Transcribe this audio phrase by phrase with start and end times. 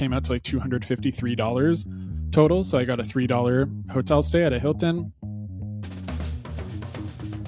[0.00, 2.64] came out to like $253 total.
[2.64, 5.12] So I got a $3 hotel stay at a Hilton.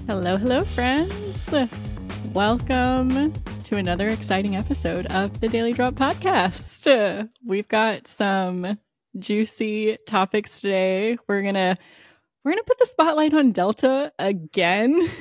[0.06, 1.48] Hello, hello, friends.
[2.34, 7.26] Welcome to another exciting episode of the Daily Drop podcast.
[7.42, 8.78] We've got some
[9.18, 11.16] juicy topics today.
[11.26, 11.78] We're going to
[12.44, 15.08] we're going to put the spotlight on Delta again.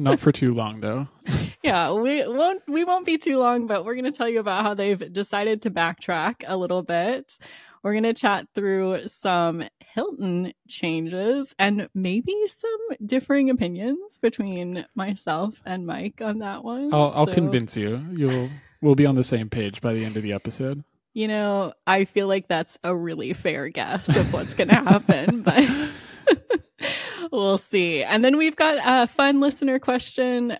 [0.00, 1.08] Not for too long though.
[1.62, 4.62] yeah, we won't we won't be too long, but we're going to tell you about
[4.62, 7.38] how they've decided to backtrack a little bit.
[7.82, 15.62] We're going to chat through some Hilton changes and maybe some differing opinions between myself
[15.66, 16.92] and Mike on that one.
[16.94, 18.02] I'll, I'll so, convince you.
[18.10, 18.48] You'll
[18.80, 20.82] we'll be on the same page by the end of the episode.
[21.12, 25.42] You know, I feel like that's a really fair guess of what's going to happen,
[25.42, 25.68] but
[27.30, 28.02] we'll see.
[28.02, 30.56] And then we've got a fun listener question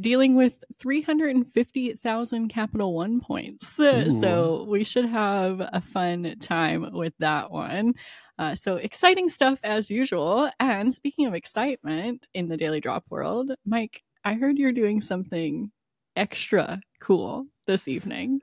[0.00, 3.78] dealing with 350,000 Capital One points.
[3.78, 4.20] Ooh.
[4.20, 7.94] So we should have a fun time with that one.
[8.38, 10.50] Uh, so exciting stuff as usual.
[10.60, 15.70] And speaking of excitement in the Daily Drop world, Mike, I heard you're doing something
[16.16, 18.40] extra cool this evening.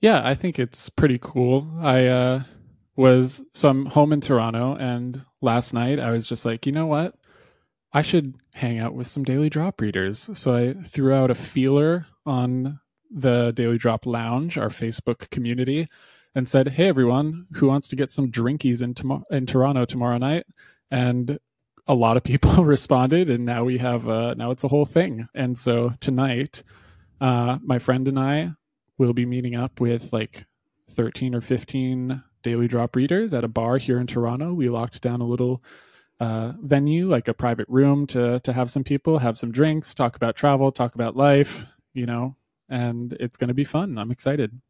[0.00, 1.68] Yeah, I think it's pretty cool.
[1.80, 2.42] I uh,
[2.96, 6.86] was so I'm home in Toronto, and last night I was just like, you know
[6.86, 7.14] what?
[7.92, 10.30] I should hang out with some Daily Drop readers.
[10.32, 15.88] So I threw out a feeler on the Daily Drop Lounge, our Facebook community,
[16.34, 20.18] and said, "Hey everyone, who wants to get some drinkies in, tom- in Toronto tomorrow
[20.18, 20.46] night?"
[20.90, 21.38] And
[21.86, 25.28] a lot of people responded, and now we have uh, now it's a whole thing.
[25.34, 26.62] And so tonight,
[27.20, 28.52] uh, my friend and I
[28.98, 30.46] will be meeting up with like
[30.90, 34.52] thirteen or fifteen Daily Drop readers at a bar here in Toronto.
[34.52, 35.62] We locked down a little
[36.20, 40.16] uh, venue, like a private room to to have some people, have some drinks, talk
[40.16, 42.36] about travel, talk about life, you know,
[42.68, 43.98] and it's going to be fun.
[43.98, 44.60] I'm excited.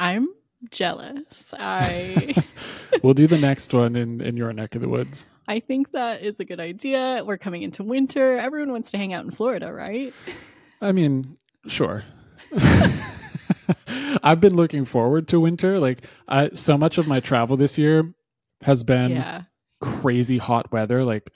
[0.00, 0.28] I'm
[0.70, 1.54] jealous.
[1.58, 2.34] I
[3.02, 5.26] we'll do the next one in in your neck of the woods.
[5.48, 7.22] I think that is a good idea.
[7.24, 8.38] We're coming into winter.
[8.38, 10.14] Everyone wants to hang out in Florida, right?
[10.80, 11.36] I mean,
[11.66, 12.04] sure.
[14.22, 15.78] I've been looking forward to winter.
[15.78, 18.14] Like, I, so much of my travel this year
[18.62, 19.42] has been yeah
[19.82, 21.04] crazy hot weather.
[21.04, 21.30] Like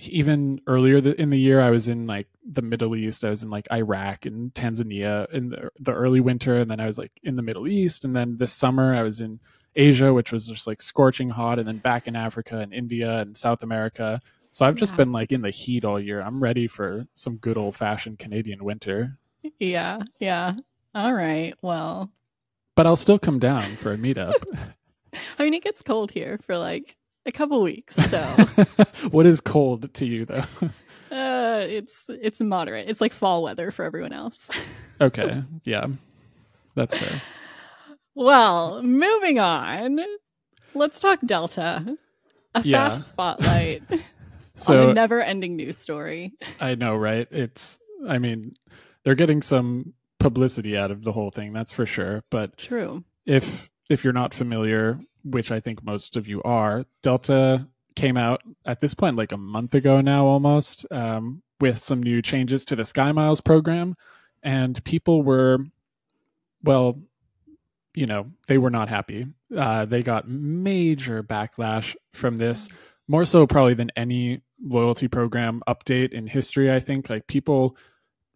[0.00, 3.22] even earlier in the year, I was in like the Middle East.
[3.22, 6.86] I was in like Iraq and Tanzania in the, the early winter, and then I
[6.86, 9.38] was like in the Middle East, and then this summer I was in
[9.76, 13.36] Asia, which was just like scorching hot, and then back in Africa and India and
[13.36, 14.20] South America.
[14.50, 14.98] So I've just yeah.
[14.98, 16.20] been like in the heat all year.
[16.20, 19.18] I'm ready for some good old fashioned Canadian winter.
[19.58, 20.54] Yeah, yeah.
[20.94, 21.54] All right.
[21.60, 22.10] Well,
[22.76, 24.34] but I'll still come down for a meetup.
[25.38, 26.96] I mean, it gets cold here for like
[27.26, 27.94] a couple weeks.
[27.96, 28.22] So,
[29.10, 30.44] what is cold to you though?
[31.10, 32.88] Uh, it's it's moderate.
[32.88, 34.48] It's like fall weather for everyone else.
[35.00, 35.86] okay, yeah,
[36.74, 37.22] that's fair.
[38.14, 40.00] Well, moving on.
[40.74, 41.96] Let's talk Delta.
[42.56, 42.90] A yeah.
[42.90, 43.82] fast spotlight
[44.54, 46.32] so, on a never-ending news story.
[46.60, 47.26] I know, right?
[47.30, 47.80] It's.
[48.08, 48.54] I mean,
[49.02, 49.94] they're getting some
[50.24, 51.52] publicity out of the whole thing.
[51.52, 52.24] That's for sure.
[52.30, 53.04] But true.
[53.26, 58.42] If if you're not familiar which I think most of you are, Delta came out
[58.66, 62.76] at this point like a month ago now almost um, with some new changes to
[62.76, 63.96] the Sky Miles program.
[64.42, 65.58] And people were,
[66.62, 67.00] well,
[67.94, 69.26] you know, they were not happy.
[69.56, 72.68] Uh, they got major backlash from this,
[73.08, 77.08] more so probably than any loyalty program update in history, I think.
[77.08, 77.76] Like people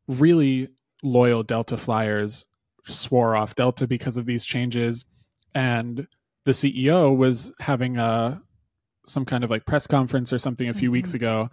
[0.06, 0.69] really
[1.03, 2.47] loyal Delta flyers
[2.84, 5.04] swore off Delta because of these changes.
[5.54, 6.06] And
[6.44, 8.42] the CEO was having a
[9.06, 10.92] some kind of like press conference or something a few mm-hmm.
[10.92, 11.50] weeks ago,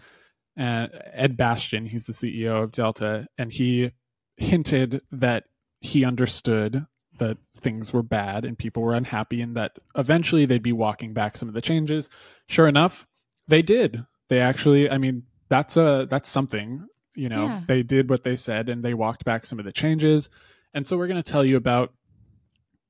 [0.57, 3.91] and Ed Bastian, he's the CEO of Delta, and he
[4.37, 5.45] hinted that
[5.79, 6.85] he understood
[7.19, 11.37] that things were bad and people were unhappy and that eventually they'd be walking back
[11.37, 12.09] some of the changes.
[12.47, 13.07] Sure enough,
[13.47, 14.05] they did.
[14.29, 17.45] They actually, I mean, that's a that's something, you know.
[17.45, 17.61] Yeah.
[17.67, 20.29] They did what they said and they walked back some of the changes.
[20.73, 21.93] And so we're going to tell you about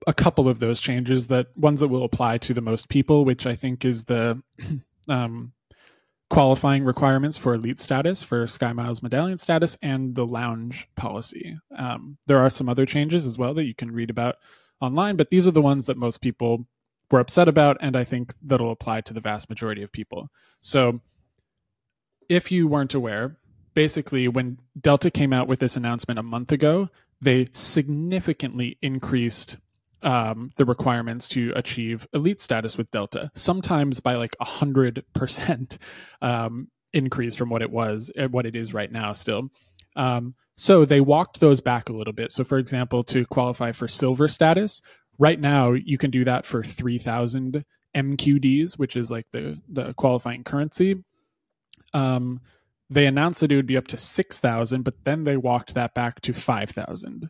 [0.08, 3.46] a couple of those changes that ones that will apply to the most people, which
[3.46, 4.41] I think is the
[5.08, 5.53] um,
[6.29, 11.58] qualifying requirements for elite status, for Sky Miles medallion status, and the lounge policy.
[11.78, 14.38] Um, there are some other changes as well that you can read about
[14.82, 16.67] online, but these are the ones that most people
[17.11, 20.29] were upset about, and I think that'll apply to the vast majority of people.
[20.61, 21.02] So,
[22.28, 23.38] if you weren't aware,
[23.76, 26.90] basically, when Delta came out with this announcement a month ago,
[27.22, 29.58] they significantly increased
[30.02, 35.78] um, the requirements to achieve elite status with Delta, sometimes by like a hundred percent
[36.22, 39.50] um, increase from what it was, what it is right now still.
[39.96, 42.32] Um, so they walked those back a little bit.
[42.32, 44.82] So, for example, to qualify for silver status,
[45.18, 47.64] right now you can do that for 3000
[47.96, 50.98] mqds which is like the the qualifying currency
[51.94, 52.42] um
[52.90, 56.22] they announced that it would be up to 6000 but then they walked that back
[56.22, 57.29] to 5000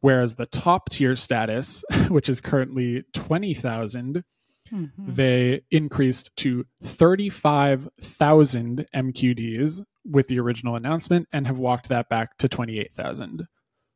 [0.00, 4.24] whereas the top tier status which is currently 20000
[4.72, 5.12] Mm-hmm.
[5.12, 12.48] they increased to 35,000 MQDs with the original announcement and have walked that back to
[12.48, 13.46] 28,000.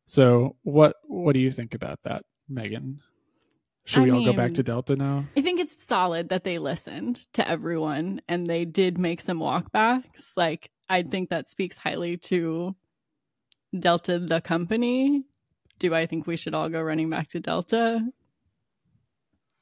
[0.06, 3.00] So what what do you think about that, Megan?
[3.86, 5.26] Should I we all go back to Delta now?
[5.36, 10.32] I think it's solid that they listened to everyone and they did make some walkbacks.
[10.36, 12.74] Like, I think that speaks highly to
[13.78, 15.24] Delta, the company.
[15.78, 18.00] Do I think we should all go running back to Delta?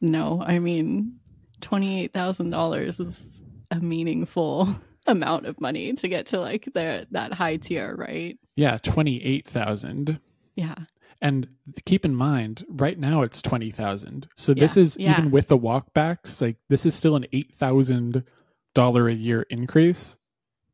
[0.01, 1.19] No, I mean,
[1.61, 3.41] $28,000 is
[3.71, 4.69] a meaningful
[5.07, 8.39] amount of money to get to like the that high tier, right?
[8.57, 10.21] Yeah, 28,000.
[10.57, 10.75] Yeah.
[11.23, 11.49] And
[11.87, 14.29] keep in mind, right now it's 20,000.
[14.37, 15.13] So this is yeah.
[15.13, 20.17] even with the walkbacks, like this is still an $8,000 a year increase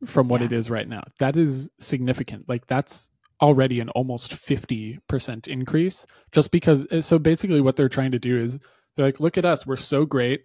[0.07, 0.47] from what Yeah.
[0.47, 1.03] it is right now.
[1.19, 2.49] That is significant.
[2.49, 3.09] Like that's
[3.43, 8.39] already an almost 50% increase just because uh, so basically what they're trying to do
[8.39, 8.59] is
[8.97, 10.43] they're like look at us, we're so great.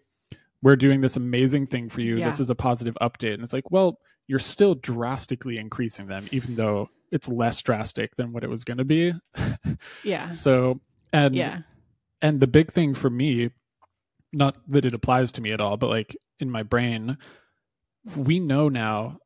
[0.61, 2.17] We're doing this amazing thing for you.
[2.17, 2.25] Yeah.
[2.25, 3.33] This is a positive update.
[3.35, 8.33] And it's like, well, you're still drastically increasing them even though it's less drastic than
[8.33, 9.13] what it was going to be.
[10.03, 10.27] Yeah.
[10.29, 10.79] So
[11.13, 11.59] and Yeah.
[12.21, 13.51] and the big thing for me,
[14.33, 17.17] not that it applies to me at all, but like in my brain,
[18.15, 19.19] we know now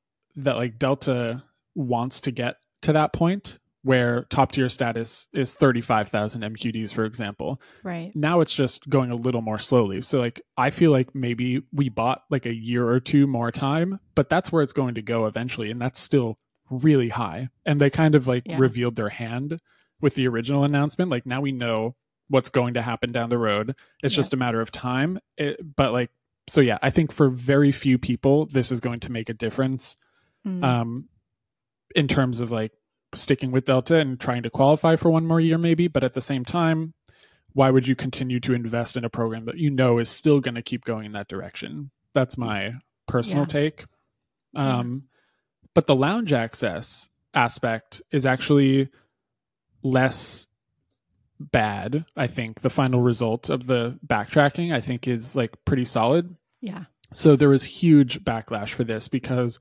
[0.44, 1.44] that like Delta
[1.76, 7.62] wants to get to that point where top tier status is 35,000 MQDs, for example.
[7.84, 8.12] Right.
[8.14, 10.02] Now it's just going a little more slowly.
[10.02, 14.00] So like I feel like maybe we bought like a year or two more time,
[14.16, 15.72] but that's where it's going to go eventually.
[15.72, 16.38] And that's still
[16.70, 17.50] really high.
[17.66, 18.58] And they kind of like Yeah.
[18.60, 19.60] revealed their hand
[20.02, 21.10] with the original announcement.
[21.10, 21.96] Like now we know
[22.28, 23.76] what's going to happen down the road.
[24.04, 24.18] It's Yeah.
[24.18, 25.20] just a matter of time.
[25.38, 26.12] It, but like,
[26.48, 29.96] so yeah, I think for very few people, this is going to make a difference
[30.48, 30.64] Mm.
[30.64, 31.10] um,
[31.96, 32.72] in terms of like
[33.14, 35.88] sticking with Delta and trying to qualify for one more year, maybe.
[35.88, 36.94] But at the same time,
[37.54, 40.56] why would you continue to invest in a program that you know is still going
[40.56, 41.92] to keep going in that direction?
[42.14, 42.74] That's my
[43.08, 43.48] personal Yeah.
[43.48, 43.86] take.
[44.54, 44.78] Yeah.
[44.80, 45.04] Um,
[45.74, 48.90] But the lounge access aspect is actually
[49.84, 50.48] less
[51.40, 52.06] bad.
[52.16, 56.36] I think the final result of the backtracking, I think, is like pretty solid.
[56.62, 56.86] yeah.
[57.12, 59.60] So there was huge backlash for this because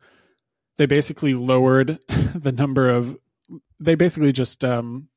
[0.79, 1.99] they basically lowered
[2.35, 3.17] the number of
[3.79, 5.09] they basically just um,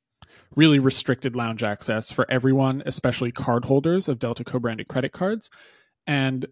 [0.55, 5.49] really restricted lounge access for everyone, especially cardholders of Delta co-branded credit cards.
[6.05, 6.45] And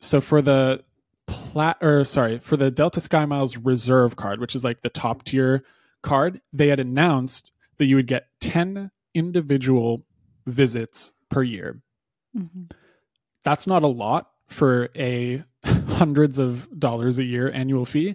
[0.00, 0.82] so for the
[1.26, 5.22] plat or sorry, for the Delta Sky Miles Reserve card, which is like the top
[5.24, 5.64] tier
[6.02, 10.04] card, they had announced that you would get 10 individual
[10.46, 11.80] visits per year
[12.36, 12.70] Mhm.
[13.42, 15.42] that's not a lot for a
[15.88, 18.14] hundreds of dollars a year annual fee.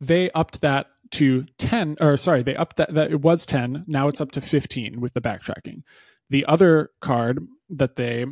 [0.00, 4.08] They upped that to 10 or sorry, they upped that that it was 10, now
[4.08, 5.82] it's up to 15 with the backtracking.
[6.30, 8.26] The other card that they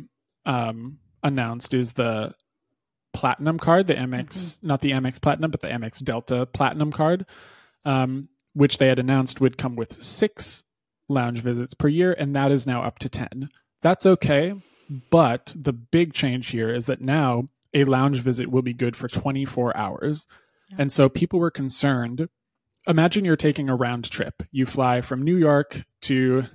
[0.45, 2.33] um announced is the
[3.13, 7.25] platinum card, the Amex not the Amex platinum but the Amex Delta platinum card.
[7.85, 10.63] Um which they had announced would come with 6
[11.09, 13.49] lounge visits per year and that is now up to 10.
[13.81, 14.55] That's okay,
[15.09, 19.07] but the big change here is that now a lounge visit will be good for
[19.07, 20.27] 24 hours.
[20.77, 22.27] And so people were concerned.
[22.87, 24.43] Imagine you're taking a round trip.
[24.51, 26.45] You fly from New York to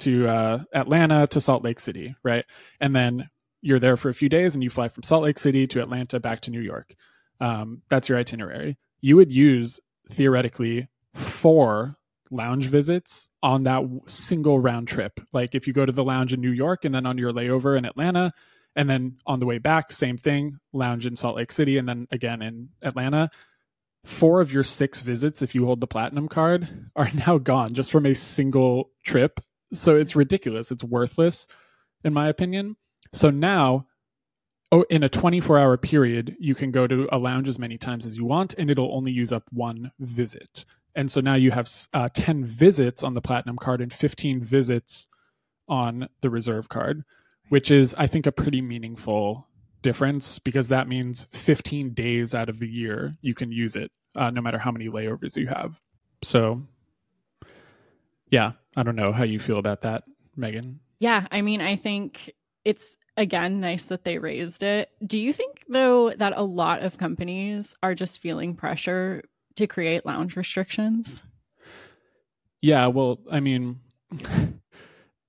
[0.00, 2.44] to uh, Atlanta to Salt Lake City, right?
[2.80, 3.28] And then
[3.62, 6.20] you're there for a few days, and you fly from Salt Lake City to Atlanta
[6.20, 6.94] back to New York.
[7.40, 8.76] Um, that's your itinerary.
[9.00, 9.80] You would use
[10.10, 11.96] theoretically four
[12.30, 15.20] lounge visits on that single round trip.
[15.32, 17.78] Like if you go to the lounge in New York and then on your layover
[17.78, 18.32] in Atlanta,
[18.76, 22.08] and then on the way back, same thing, lounge in Salt Lake City, and then
[22.10, 23.30] again in Atlanta.
[24.04, 27.90] Four of your six visits, if you hold the platinum card, are now gone just
[27.90, 29.40] from a single trip.
[29.72, 30.70] So it's ridiculous.
[30.70, 31.46] It's worthless,
[32.04, 32.76] in my opinion.
[33.12, 33.86] So now,
[34.72, 38.06] oh, in a 24 hour period, you can go to a lounge as many times
[38.06, 40.64] as you want, and it'll only use up one visit.
[40.94, 45.06] And so now you have uh, 10 visits on the platinum card and 15 visits
[45.68, 47.04] on the reserve card,
[47.48, 49.46] which is, I think, a pretty meaningful
[49.82, 54.30] difference because that means 15 days out of the year you can use it, uh,
[54.30, 55.80] no matter how many layovers you have.
[56.22, 56.62] So,
[58.30, 60.04] yeah, I don't know how you feel about that,
[60.36, 60.80] Megan.
[61.00, 62.32] Yeah, I mean, I think
[62.64, 64.90] it's again nice that they raised it.
[65.06, 69.22] Do you think though that a lot of companies are just feeling pressure
[69.56, 71.22] to create lounge restrictions?
[72.60, 73.80] Yeah, well, I mean,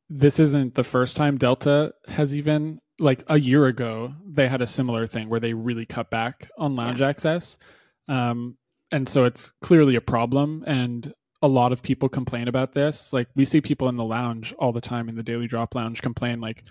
[0.10, 4.68] this isn't the first time Delta has even like a year ago they had a
[4.68, 7.10] similar thing where they really cut back on lounge yeah.
[7.10, 7.58] access.
[8.08, 8.58] Um,
[8.92, 13.12] and so it's clearly a problem and a lot of people complain about this.
[13.12, 16.02] Like we see people in the lounge all the time in the Daily Drop lounge
[16.02, 16.64] complain like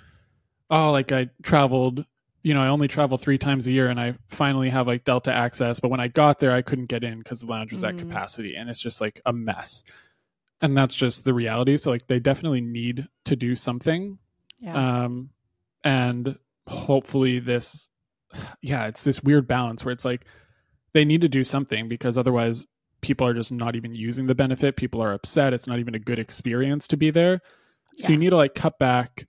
[0.71, 2.07] oh like I traveled
[2.45, 5.33] you know, I only travel three times a year and I finally have like Delta
[5.33, 5.81] access.
[5.81, 7.89] But when I got there, I couldn't get in because the lounge was mm.
[7.89, 9.83] at capacity and it's just like a mess.
[10.65, 11.77] And that's just the reality.
[11.77, 14.17] So, like, they definitely need to do something.
[14.61, 15.03] Yeah.
[15.05, 15.29] Um,
[15.85, 17.91] and hopefully, this,
[18.63, 20.25] yeah, it's this weird balance where it's like
[20.95, 22.65] they need to do something because otherwise,
[23.03, 24.77] people are just not even using the benefit.
[24.77, 25.53] People are upset.
[25.53, 27.43] It's not even a good experience to be there.
[27.99, 28.13] So, yeah.
[28.13, 29.27] you need to like cut back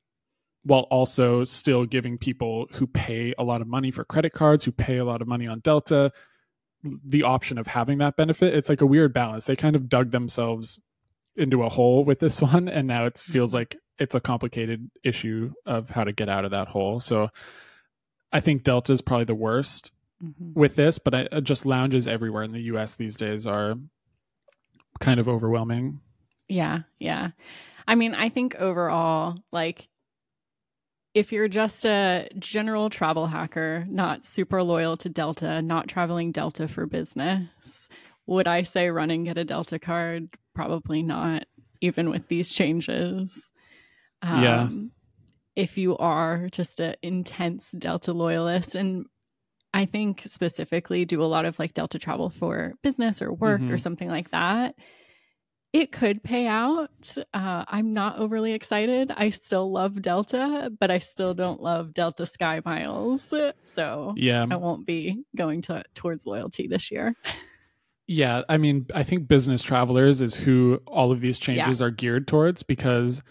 [0.64, 4.72] while also still giving people who pay a lot of money for credit cards, who
[4.72, 6.14] pay a lot of money on Delta,
[6.82, 8.56] the option of having that benefit.
[8.56, 9.44] It's like a weird balance.
[9.44, 10.80] They kind of dug themselves
[11.36, 13.58] into a hole with this one, and now it feels mm-hmm.
[13.58, 17.00] like it's a complicated issue of how to get out of that hole.
[17.00, 17.30] So
[18.32, 20.60] I think Delta is probably the worst mm-hmm.
[20.60, 23.76] with this, but I, just lounges everywhere in the US these days are
[25.00, 26.02] kind of overwhelming.
[26.48, 27.30] Yeah, yeah.
[27.88, 29.88] I mean, I think overall, like
[31.14, 36.68] if you're just a general travel hacker, not super loyal to Delta, not traveling Delta
[36.68, 37.88] for business,
[38.28, 40.30] would I say run and get a Delta card?
[40.54, 41.46] Probably not,
[41.82, 43.52] even with these changes.
[44.22, 44.70] Um, yeah.
[45.56, 49.06] If you are just an intense Delta loyalist, and
[49.74, 53.72] I think specifically do a lot of like Delta travel for business or work mm-hmm.
[53.72, 54.76] or something like that,
[55.72, 56.90] it could pay out.
[57.34, 59.12] Uh, I'm not overly excited.
[59.16, 63.34] I still love Delta, but I still don't love Delta Sky Miles.
[63.64, 67.16] So yeah, I won't be going to towards loyalty this year.
[68.08, 71.88] Yeah, I mean, I think business travelers is who all of these changes yeah.
[71.88, 73.22] are geared towards because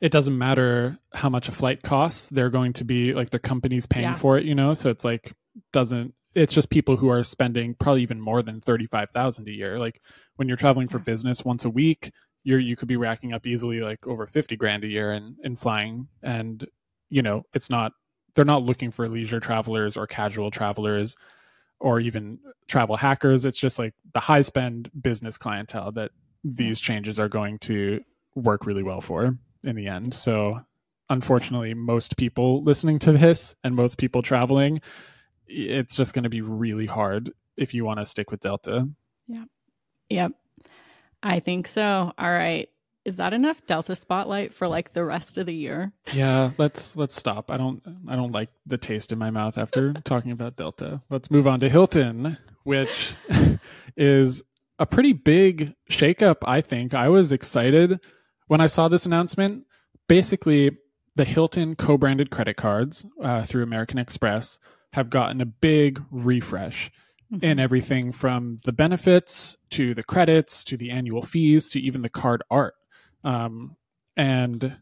[0.00, 2.28] it doesn't matter how much a flight costs.
[2.28, 4.14] They're going to be like the company's paying yeah.
[4.14, 4.72] for it, you know.
[4.74, 5.34] So it's like
[5.72, 6.14] doesn't.
[6.34, 9.78] It's just people who are spending probably even more than thirty five thousand a year.
[9.78, 10.00] Like
[10.36, 12.10] when you're traveling for business once a week,
[12.42, 15.56] you're you could be racking up easily like over 50 grand a year in in
[15.56, 16.66] flying and
[17.10, 17.92] you know, it's not
[18.34, 21.14] they're not looking for leisure travelers or casual travelers
[21.82, 23.44] or even travel hackers.
[23.44, 26.12] It's just like the high spend business clientele that
[26.44, 28.02] these changes are going to
[28.34, 30.14] work really well for in the end.
[30.14, 30.60] So
[31.10, 34.80] unfortunately, most people listening to this and most people traveling,
[35.46, 38.88] it's just going to be really hard if you want to stick with Delta.
[39.26, 39.44] Yeah.
[40.08, 40.32] Yep.
[41.22, 42.12] I think so.
[42.16, 42.68] All right.
[43.04, 45.92] Is that enough Delta spotlight for like the rest of the year?
[46.12, 47.50] Yeah, let's let's stop.
[47.50, 51.02] I don't I don't like the taste in my mouth after talking about Delta.
[51.10, 53.14] Let's move on to Hilton, which
[53.96, 54.44] is
[54.78, 56.94] a pretty big shakeup, I think.
[56.94, 58.00] I was excited
[58.46, 59.64] when I saw this announcement.
[60.08, 60.76] Basically,
[61.16, 64.58] the Hilton co-branded credit cards uh, through American Express
[64.92, 66.90] have gotten a big refresh
[67.32, 67.44] mm-hmm.
[67.44, 72.08] in everything from the benefits to the credits to the annual fees to even the
[72.08, 72.74] card art.
[73.24, 73.76] Um,
[74.16, 74.76] and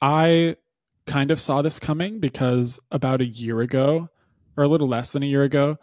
[0.00, 0.56] I
[1.06, 4.08] kind of saw this coming because about a year ago,
[4.56, 5.76] or a little less than a year ago,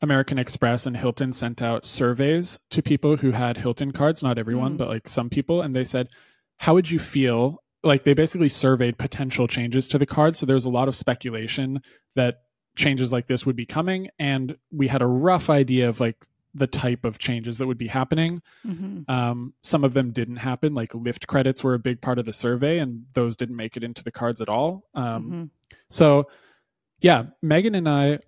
[0.00, 4.74] American Express and Hilton sent out surveys to people who had Hilton cards, not everyone,
[4.74, 4.78] mm.
[4.78, 6.08] but like some people, and they said,
[6.58, 7.62] How would you feel?
[7.84, 10.36] Like they basically surveyed potential changes to the card.
[10.36, 11.80] So there's a lot of speculation
[12.14, 12.42] that
[12.76, 16.16] changes like this would be coming and we had a rough idea of like
[16.54, 19.10] the type of changes that would be happening mm-hmm.
[19.10, 22.32] um, some of them didn't happen like Lyft credits were a big part of the
[22.32, 25.44] survey and those didn't make it into the cards at all um, mm-hmm.
[25.88, 26.26] so
[27.00, 28.18] yeah megan and i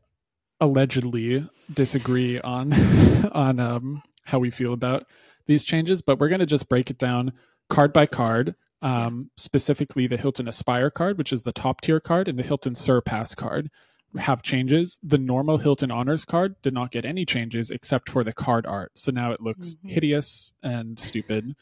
[0.61, 2.73] allegedly disagree on
[3.33, 5.07] on um, how we feel about
[5.47, 7.33] these changes but we're going to just break it down
[7.69, 12.29] card by card um, specifically the hilton aspire card which is the top tier card
[12.29, 13.71] and the hilton surpass card
[14.19, 14.99] have changes.
[15.03, 18.93] The normal Hilton Honors card did not get any changes except for the card art.
[18.95, 19.89] So now it looks mm-hmm.
[19.89, 21.57] hideous and stupid.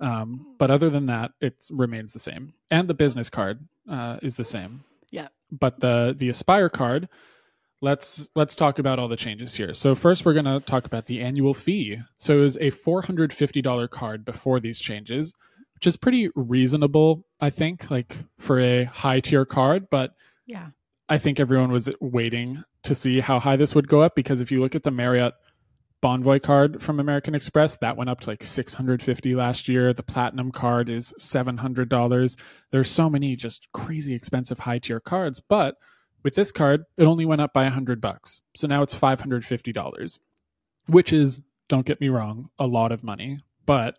[0.00, 2.54] Um, but other than that, it remains the same.
[2.70, 4.84] And the business card uh, is the same.
[5.10, 5.28] Yeah.
[5.50, 7.08] But the the Aspire card,
[7.80, 9.74] let's let's talk about all the changes here.
[9.74, 11.98] So first, we're going to talk about the annual fee.
[12.18, 15.34] So it was a four hundred fifty dollar card before these changes,
[15.74, 19.88] which is pretty reasonable, I think, like for a high tier card.
[19.90, 20.14] But
[20.46, 20.68] yeah,
[21.08, 24.52] I think everyone was waiting to see how high this would go up because if
[24.52, 25.34] you look at the Marriott
[26.02, 29.92] Bonvoy card from American Express, that went up to like 650 last year.
[29.92, 32.36] The Platinum card is $700.
[32.70, 35.76] There's so many just crazy expensive high tier cards, but
[36.22, 38.40] with this card, it only went up by 100 bucks.
[38.54, 40.18] So now it's $550,
[40.86, 43.96] which is don't get me wrong, a lot of money, but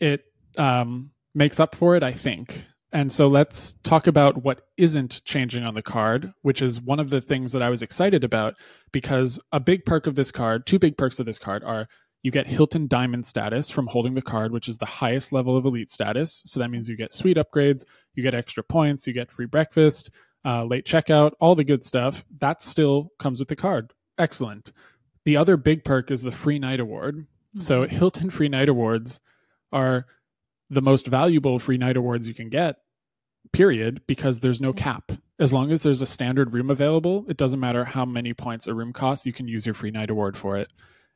[0.00, 0.24] it
[0.56, 5.64] um, makes up for it, I think, And so let's talk about what isn't changing
[5.64, 8.54] on the card, which is one of the things that I was excited about
[8.92, 11.88] because a big perk of this card, two big perks of this card are
[12.22, 15.64] you get Hilton Diamond status from holding the card, which is the highest level of
[15.64, 16.42] elite status.
[16.46, 20.10] So that means you get suite upgrades, you get extra points, you get free breakfast,
[20.44, 22.24] uh, late checkout, all the good stuff.
[22.40, 23.92] That still comes with the card.
[24.18, 24.72] Excellent.
[25.24, 27.16] The other big perk is the free night award.
[27.16, 27.60] Mm-hmm.
[27.60, 29.20] So Hilton free night awards
[29.72, 30.06] are
[30.70, 32.76] the most valuable free night awards you can get,
[33.52, 35.12] period, because there's no cap.
[35.38, 38.74] As long as there's a standard room available, it doesn't matter how many points a
[38.74, 40.68] room costs, you can use your free night award for it.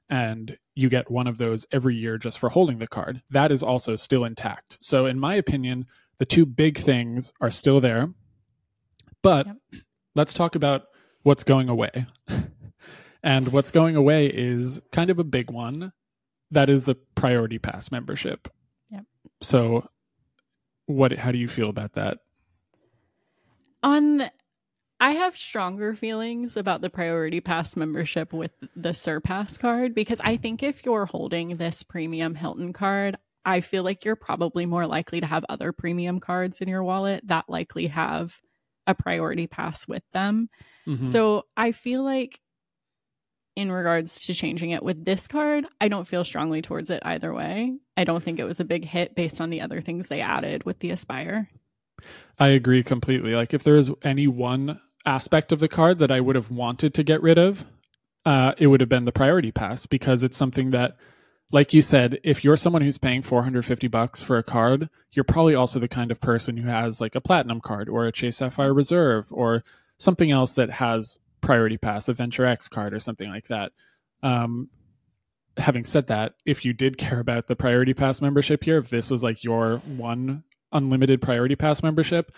[0.08, 3.22] And you get one of those every year just for holding the card.
[3.30, 4.76] That is also still intact.
[4.80, 5.86] So, in my opinion,
[6.18, 8.12] the two big things are still there.
[9.22, 9.56] But yep.
[10.14, 10.84] let's talk about
[11.22, 12.06] what's going away.
[13.22, 15.92] and what's going away is kind of a big one.
[16.50, 18.48] That is the priority pass membership.
[19.42, 19.88] So,
[20.86, 21.12] what?
[21.12, 22.18] How do you feel about that?
[23.82, 24.30] On,
[25.00, 30.36] I have stronger feelings about the priority pass membership with the Surpass card because I
[30.36, 35.20] think if you're holding this premium Hilton card, I feel like you're probably more likely
[35.20, 38.38] to have other premium cards in your wallet that likely have
[38.86, 40.50] a priority pass with them.
[40.86, 41.06] Mm-hmm.
[41.06, 42.40] So I feel like
[43.60, 47.34] in regards to changing it with this card, I don't feel strongly towards it either
[47.34, 47.76] way.
[47.94, 50.64] I don't think it was a big hit based on the other things they added
[50.64, 51.50] with the Aspire.
[52.38, 53.34] I agree completely.
[53.34, 56.94] Like if there is any one aspect of the card that I would have wanted
[56.94, 57.66] to get rid of,
[58.24, 60.96] uh, it would have been the priority pass because it's something that
[61.52, 65.54] like you said, if you're someone who's paying 450 bucks for a card, you're probably
[65.54, 68.72] also the kind of person who has like a platinum card or a Chase Sapphire
[68.72, 69.64] Reserve or
[69.98, 71.18] something else that has
[71.50, 73.72] priority pass, a Venture X card, or something like that.
[74.22, 74.68] Um,
[75.56, 79.10] having said that, if you did care about the priority pass membership here, if this
[79.10, 82.30] was like your one unlimited priority pass membership,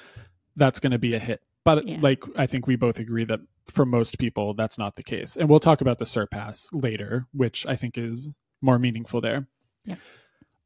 [0.56, 1.42] that's going to be a hit.
[1.62, 1.98] But yeah.
[2.00, 5.36] like I think we both agree that for most people that's not the case.
[5.36, 8.30] And we'll talk about the surpass later, which I think is
[8.62, 9.46] more meaningful there.
[9.84, 9.96] Yeah.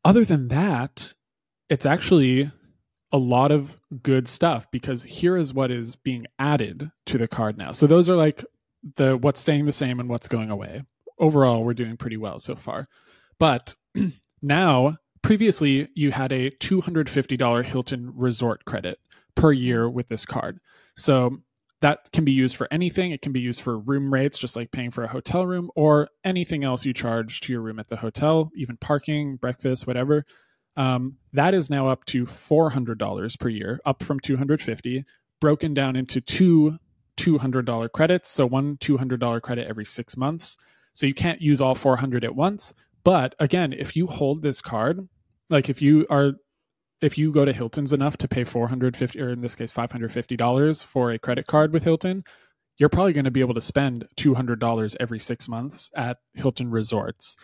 [0.05, 1.15] Other than that,
[1.69, 2.53] it's actually
[3.13, 7.57] a lot of good stuff because here is what is being added to the card
[7.57, 7.73] now.
[7.73, 8.45] So those are like
[8.97, 10.83] the what's staying the same and what's going away.
[11.19, 12.89] Overall, we're doing pretty well so far.
[13.39, 13.75] But
[14.43, 18.99] now, previously, you had a $250 Hilton resort credit
[19.35, 20.61] per year with this card.
[20.97, 21.39] So
[21.83, 23.13] that can be used for anything.
[23.13, 26.09] It can be used for room rates, just like paying for a hotel room, or
[26.25, 30.25] anything else you charge to your room at the hotel, even parking, breakfast, whatever.
[30.77, 35.05] Um, that is now up to $400 per year, up from 250
[35.41, 36.79] broken down into two
[37.17, 38.29] $200 credits.
[38.29, 40.57] So one $200 credit every six months.
[40.93, 42.73] So you can't use all 400 at once.
[43.05, 45.09] But again, if you hold this card,
[45.49, 46.33] like if you are,
[47.01, 51.13] if you go to Hilton's enough to pay 450 or in this case, $550 for
[51.13, 52.25] a credit card with Hilton,
[52.79, 57.37] you're probably going to be able to spend $200 every six months at Hilton resorts.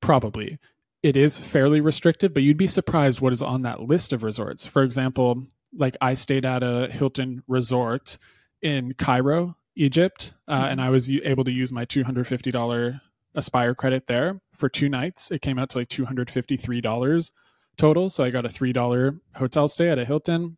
[0.00, 0.58] Probably
[1.04, 4.64] it is fairly restricted, but you'd be surprised what is on that list of resorts.
[4.64, 8.16] For example, like I stayed at a Hilton resort
[8.62, 10.64] in Cairo, Egypt, uh, mm-hmm.
[10.64, 13.00] and I was able to use my $250
[13.34, 15.30] Aspire credit there for two nights.
[15.30, 17.30] It came out to like $253
[17.76, 18.08] total.
[18.08, 20.56] So I got a $3 hotel stay at a Hilton.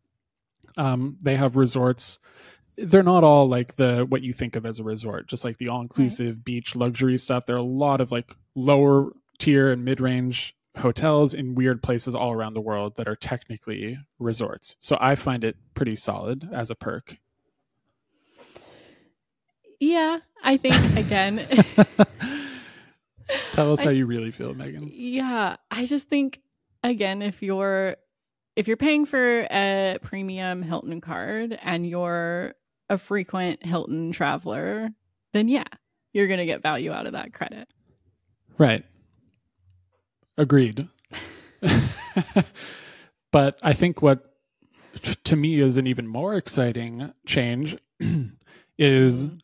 [0.76, 2.20] Um, they have resorts.
[2.76, 5.70] They're not all like the what you think of as a resort, just like the
[5.70, 6.44] all inclusive right.
[6.44, 7.46] beach luxury stuff.
[7.46, 12.14] There are a lot of like lower tier and mid range hotels in weird places
[12.14, 14.76] all around the world that are technically resorts.
[14.80, 17.16] So I find it pretty solid as a perk.
[19.80, 21.46] Yeah, I think again.
[23.52, 24.90] Tell us I, how you really feel, Megan.
[24.92, 26.40] Yeah, I just think
[26.82, 27.96] again if you're
[28.54, 32.54] if you're paying for a premium Hilton card and you're
[32.88, 34.90] a frequent Hilton traveler,
[35.32, 35.64] then yeah,
[36.12, 37.68] you're going to get value out of that credit.
[38.56, 38.84] Right.
[40.38, 40.88] Agreed.
[43.32, 44.32] but I think what
[45.24, 47.76] to me is an even more exciting change
[48.78, 49.36] is mm-hmm.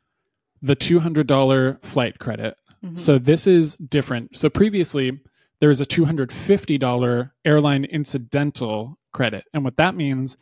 [0.62, 2.56] the $200 flight credit.
[2.84, 2.96] Mm-hmm.
[2.96, 4.36] So this is different.
[4.36, 5.20] So previously
[5.60, 9.44] there was a $250 airline incidental credit.
[9.54, 10.36] And what that means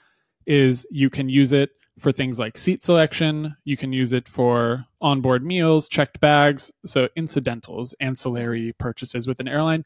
[0.46, 4.86] is you can use it for things like seat selection, you can use it for
[5.02, 9.84] onboard meals, checked bags, so incidentals, ancillary purchases with an airline,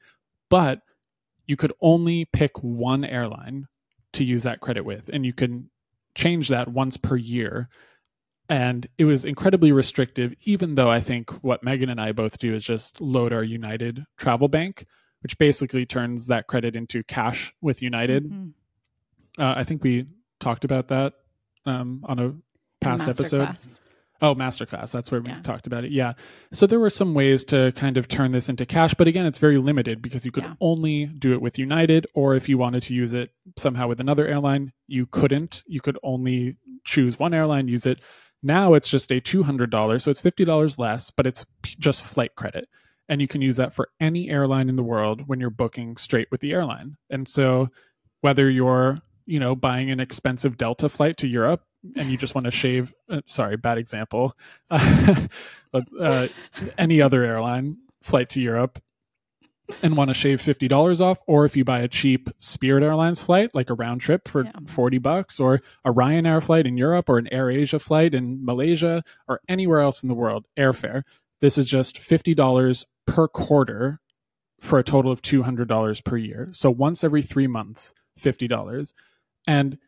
[0.55, 0.83] but
[1.49, 3.67] you could only pick one airline
[4.13, 5.69] to use that credit with, and you can
[6.15, 7.69] change that once per year.
[8.49, 12.55] And it was incredibly restrictive, even though I think what Megan and I both do
[12.55, 14.87] is just load our United travel bank,
[15.25, 18.23] which basically turns that credit into cash with United.
[18.31, 19.43] Mm-hmm.
[19.43, 20.07] Uh, I think we
[20.39, 21.15] talked about that
[21.67, 22.33] um, on a
[22.81, 23.49] past episode.
[23.49, 23.81] Masterclass.
[24.23, 24.93] Oh, masterclass.
[24.93, 25.41] That's where we Yeah.
[25.43, 25.91] talked about it.
[25.93, 26.13] Yeah.
[26.53, 29.39] So there were some ways to kind of turn this into cash, but again, it's
[29.39, 30.55] very limited because you could Yeah.
[30.61, 34.27] only do it with United, or if you wanted to use it somehow with another
[34.27, 35.63] airline, you couldn't.
[35.67, 38.01] You could only choose one airline, use it.
[38.43, 42.69] Now it's just a $200, so it's $50 less, but it's just flight credit.
[43.09, 46.29] And you can use that for any airline in the world when you're booking straight
[46.31, 46.97] with the airline.
[47.11, 47.69] And so
[48.21, 51.63] whether you're, you know, buying an expensive Delta flight to Europe
[51.97, 54.35] and you just want to shave uh, sorry bad example
[54.71, 56.29] but uh,
[56.79, 58.81] any other airline flight to europe
[59.83, 63.55] and want to shave $50 off or if you buy a cheap spirit airlines flight
[63.55, 64.53] like a round trip for Yeah.
[64.67, 69.03] 40 bucks or a ryanair flight in europe or an air asia flight in malaysia
[69.29, 71.03] or anywhere else in the world airfare
[71.43, 74.01] this is just $50 per quarter
[74.59, 78.93] for a total of $200 per year so once every three months $50
[79.47, 79.79] and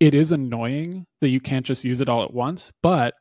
[0.00, 3.14] it is annoying that you can't just use it all at once but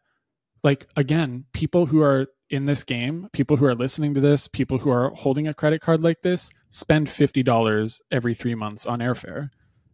[0.64, 4.78] like again people who are in this game people who are listening to this people
[4.80, 9.50] who are holding a credit card like this spend $50 every three months on airfare.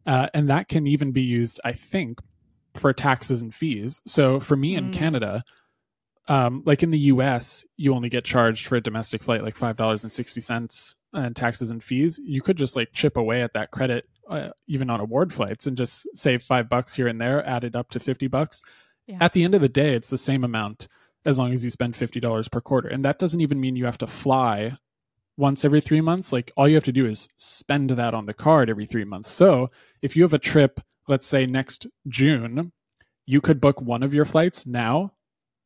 [0.06, 2.20] Uh, and that can even be used i think
[2.76, 4.00] for taxes and fees.
[4.06, 4.94] So for me in Mm.
[4.94, 5.44] canada
[6.30, 10.96] um, like in the us you only get charged for a domestic flight like $5.60
[11.14, 12.20] and taxes and fees.
[12.24, 15.78] You could just like chip away at that credit uh, even on award flights and
[15.78, 18.64] just save five bucks here and there add it up to 50 bucks.
[19.08, 19.20] Yeah.
[19.22, 20.90] at the end of the day it's the same amount
[21.24, 22.90] as long as you spend $50 per quarter.
[22.90, 24.76] And that doesn't even mean you have to fly
[25.38, 26.34] once every three months.
[26.34, 29.30] Like all you have to do is spend that on the card every three months.
[29.30, 32.72] So if you have a trip let's say next june
[33.26, 35.14] you could book one of your flights now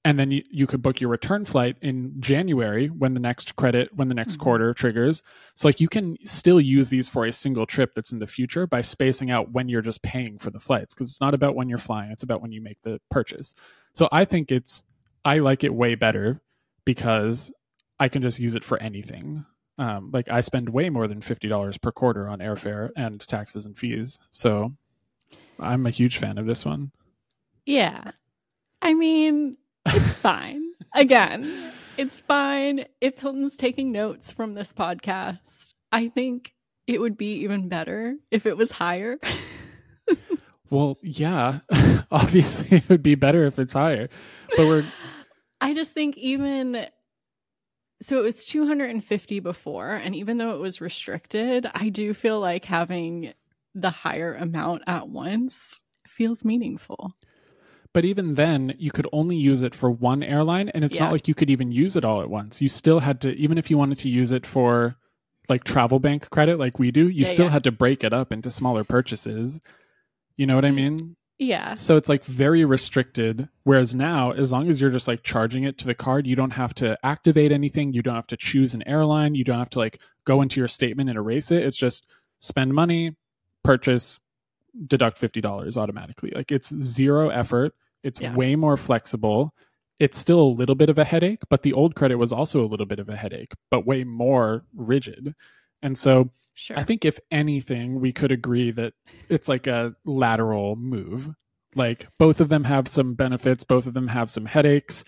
[0.04, 3.90] and then you, you could book your return flight in january when the next credit
[3.96, 4.40] when the next Mhm.
[4.40, 5.22] quarter triggers.
[5.56, 8.66] So like you can still use these for a single trip that's in the future
[8.66, 11.70] by spacing out when you're just paying for the flights because it's not about when
[11.70, 13.54] you're flying it's about when you make the purchase.
[13.94, 14.84] So i think it's
[15.24, 16.42] i like it way better
[16.86, 17.52] because
[18.00, 19.46] i can just use it for anything.
[19.78, 23.78] Um, like i spend way more than $50 per quarter on airfare and taxes and
[23.78, 24.18] fees.
[24.32, 24.74] So
[25.60, 26.92] i'm a huge fan of this one.
[27.68, 28.12] Yeah.
[28.82, 30.63] I mean, it's fine.
[30.94, 35.74] Again, it's fine if Hilton's taking notes from this podcast.
[35.91, 36.54] I think
[36.88, 39.17] it would be even better if it was higher.
[40.70, 41.60] well yeah
[42.12, 44.08] obviously it would be better if it's higher
[44.56, 44.86] but we're
[45.62, 46.88] I just think even
[48.02, 52.65] so it was 250 before and even though it was restricted, I do feel like
[52.65, 53.34] having
[53.76, 57.15] the higher amount at once feels meaningful.
[57.93, 61.06] But even then, you could only use it for one airline, and it's Yeah.
[61.06, 62.62] not like you could even use it all at once.
[62.62, 64.95] You still had to, even if you wanted to use it for
[65.49, 67.51] like travel bank credit, like we do, you Yeah, still yeah.
[67.51, 69.60] had to break it up into smaller purchases.
[70.38, 71.17] You know what I mean?
[71.38, 71.73] Yeah.
[71.75, 73.49] So it's like very restricted.
[73.63, 76.51] Whereas now, as long as you're just like charging it to the card, you don't
[76.51, 77.91] have to activate anything.
[77.93, 79.36] You don't have to choose an airline.
[79.36, 81.63] You don't have to like go into your statement and erase it.
[81.63, 82.06] It's just
[82.39, 83.15] spend money,
[83.63, 84.19] purchase,
[84.88, 86.32] deduct $50 automatically.
[86.34, 87.73] Like it's zero effort.
[88.04, 88.36] It's Yeah.
[88.36, 89.54] way more flexible.
[90.00, 92.68] It's still a little bit of a headache, but the old credit was also a
[92.68, 95.36] little bit of a headache, but way more rigid.
[95.82, 96.78] And so Sure.
[96.78, 98.94] I think if anything, we could agree that
[99.30, 101.30] it's like a lateral move.
[101.76, 105.04] Like both of them have some benefits, both of them have some headaches,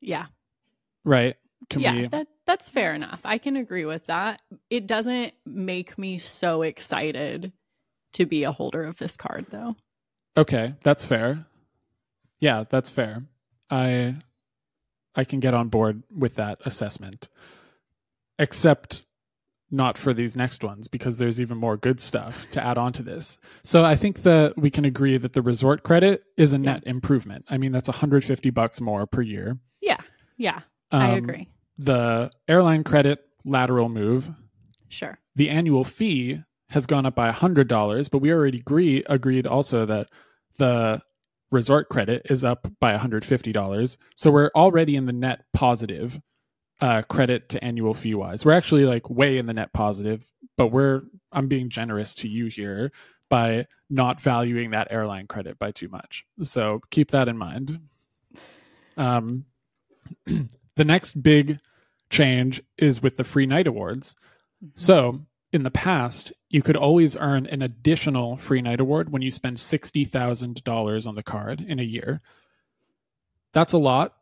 [0.00, 0.26] yeah.
[1.04, 1.36] right?
[1.70, 3.22] Can yeah, we that that's fair enough.
[3.24, 4.40] I can agree with that.
[4.68, 7.52] It doesn't make me so excited
[8.12, 9.76] to be a holder of this card though.
[10.36, 11.46] Okay, that's fair.
[12.42, 13.22] Yeah, that's fair.
[13.70, 14.16] I
[15.14, 17.28] I can get on board with that assessment.
[18.38, 19.04] Except
[19.70, 23.02] not for these next ones because there's even more good stuff to add on to
[23.02, 23.38] this.
[23.62, 26.62] So I think that we can agree that the resort credit is a Yeah.
[26.74, 27.46] net improvement.
[27.48, 29.58] I mean, that's 150 bucks more per year.
[29.80, 30.00] Yeah.
[30.36, 30.60] Yeah.
[30.90, 31.48] I Um, agree.
[31.78, 34.30] The airline credit lateral move,
[34.88, 35.18] Sure.
[35.34, 40.08] the annual fee has gone up by $100, but we already agree agreed also that
[40.58, 41.00] the
[41.52, 43.96] resort credit is up by $150.
[44.16, 46.20] So we're already in the net positive
[46.80, 48.44] uh, credit to annual fee wise.
[48.44, 52.46] We're actually like way in the net positive, but we're I'm being generous to you
[52.46, 52.90] here
[53.28, 56.26] by not valuing that airline credit by too much.
[56.42, 57.80] So keep that in mind.
[58.96, 59.44] Um,
[60.26, 61.60] the next big
[62.10, 64.16] change is with the free night awards.
[64.74, 69.30] So, in the past, you could always earn an additional free night award when you
[69.30, 72.20] spend $60,000 on the card in a year.
[73.54, 74.14] That's a lot.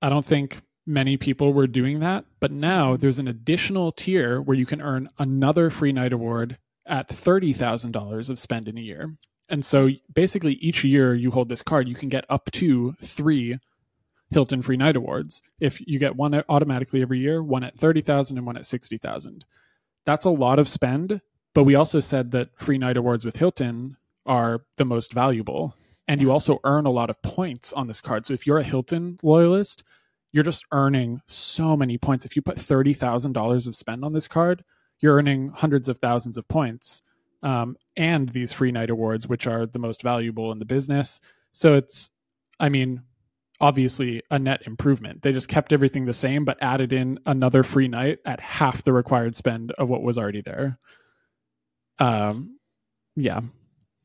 [0.00, 4.56] I don't think many people were doing that, but now there's an additional tier where
[4.56, 9.16] you can earn another free night award at $30,000 of spend in a year.
[9.48, 13.58] And so basically, each year you hold this card, you can get up to three
[14.30, 15.42] Hilton Free Night Awards.
[15.58, 19.44] If you get one automatically every year, one at 30,000 and one at 60,000.
[20.04, 21.20] That's a lot of spend,
[21.56, 25.74] but we also said that Free Night Awards with Hilton are the most valuable.
[26.06, 28.26] And you also earn a lot of points on this card.
[28.26, 29.82] So if you're a Hilton loyalist,
[30.32, 32.26] you're just earning so many points.
[32.26, 34.64] If you put $30,000 of spend on this card,
[35.00, 37.00] you're earning hundreds of thousands of points.
[37.42, 41.20] Um, and these free night awards, which are the most valuable in the business.
[41.52, 42.10] So it's,
[42.60, 43.00] I mean,
[43.62, 45.22] obviously a net improvement.
[45.22, 48.92] They just kept everything the same, but added in another free night at half the
[48.92, 50.78] required spend of what was already there.
[51.98, 52.58] Um,
[53.14, 53.40] yeah,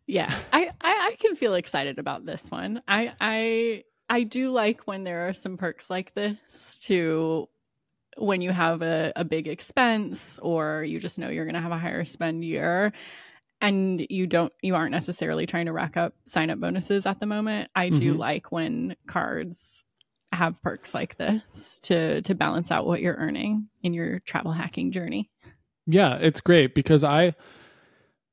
[0.07, 2.81] yeah, I, I I can feel excited about this one.
[2.87, 7.47] I I I do like when there are some perks like this to
[8.17, 11.71] when you have a, a big expense or you just know you're going to have
[11.71, 12.91] a higher spend year
[13.61, 17.25] and you don't you aren't necessarily trying to rack up sign up bonuses at the
[17.25, 18.19] moment i do mm-hmm.
[18.19, 19.85] like when cards
[20.33, 24.91] have perks like this to to balance out what you're earning in your travel hacking
[24.91, 25.29] journey
[25.87, 27.33] yeah it's great because i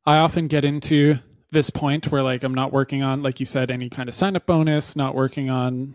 [0.08, 1.18] i often get into
[1.50, 4.36] this point where like i'm not working on like you said any kind of sign
[4.36, 5.94] up bonus not working on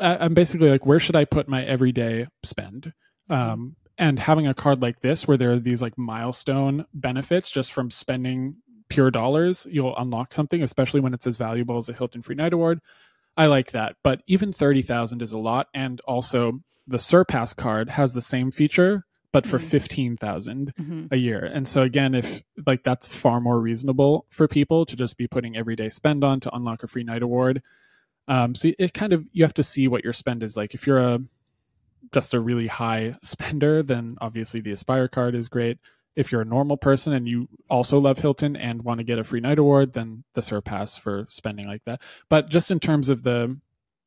[0.00, 2.92] i'm basically like where should i put my everyday spend
[3.28, 7.72] um and having a card like this where there are these like milestone benefits just
[7.72, 8.56] from spending
[8.88, 12.52] pure dollars, you'll unlock something, especially when it's as valuable as a Hilton Free Night
[12.52, 12.80] Award.
[13.36, 13.96] I like that.
[14.02, 15.68] But even 30,000 is a lot.
[15.74, 19.66] And also, the Surpass card has the same feature, but for mm-hmm.
[19.66, 21.06] 15,000 mm-hmm.
[21.10, 21.44] a year.
[21.44, 25.56] And so, again, if like that's far more reasonable for people to just be putting
[25.56, 27.60] everyday spend on to unlock a free night award.
[28.28, 30.72] Um, so it kind of, you have to see what your spend is like.
[30.72, 31.18] If you're a,
[32.12, 35.78] just a really high spender, then obviously the Aspire card is great
[36.14, 39.24] if you're a normal person and you also love Hilton and want to get a
[39.24, 42.00] free night award, then the surpass for spending like that.
[42.28, 43.58] But just in terms of the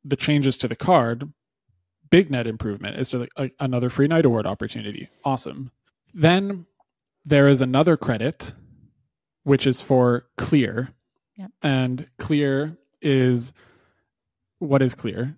[0.06, 1.30] the changes to the card,
[2.10, 2.98] big net improvement.
[2.98, 5.08] It's just like another free night award opportunity.
[5.24, 5.70] Awesome.
[6.14, 6.66] Then
[7.24, 8.52] there is another credit,
[9.44, 10.90] which is for Clear.
[11.36, 11.50] Yep.
[11.62, 13.52] And Clear is
[14.58, 15.36] what is Clear?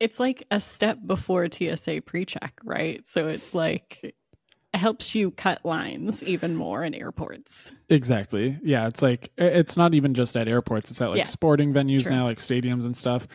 [0.00, 3.06] It's like a step before TSA pre-check, right?
[3.08, 7.72] So it's like it helps you cut lines even more in airports.
[7.88, 8.58] Exactly.
[8.62, 11.24] Yeah, it's like it's not even just at airports; it's at like yeah.
[11.24, 12.12] sporting venues True.
[12.12, 13.26] now, like stadiums and stuff.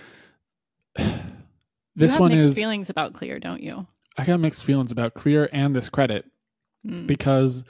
[1.95, 3.87] this one is feelings about Clear, don't you?
[4.17, 6.25] I got mixed feelings about Clear and this credit
[6.85, 7.07] mm.
[7.07, 7.63] because,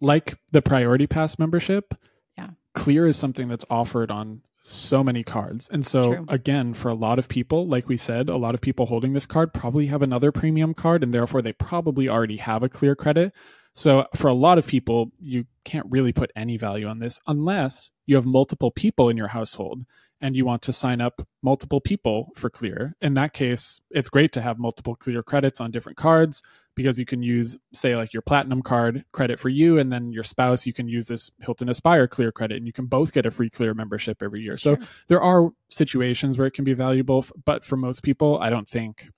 [0.00, 1.94] like the Priority Pass membership,
[2.36, 5.68] yeah, Clear is something that's offered on so many cards.
[5.68, 6.26] And so True.
[6.28, 9.26] again, for a lot of people, like we said, a lot of people holding this
[9.26, 13.32] card probably have another premium card and therefore they probably already have a clear credit.
[13.74, 17.90] So for a lot of people, you can't really put any value on this unless
[18.06, 19.84] you have multiple people in your household
[20.20, 22.94] and you want to sign up multiple people for clear.
[23.00, 26.42] In that case, it's great to have multiple clear credits on different cards
[26.74, 30.22] because you can use, say, like your platinum card credit for you, and then your
[30.22, 33.30] spouse, you can use this Hilton Aspire Clear credit, and you can both get a
[33.30, 34.56] free Clear membership every year.
[34.56, 34.78] Sure.
[34.80, 38.68] So there are situations where it can be valuable, but for most people, I don't
[38.68, 39.08] think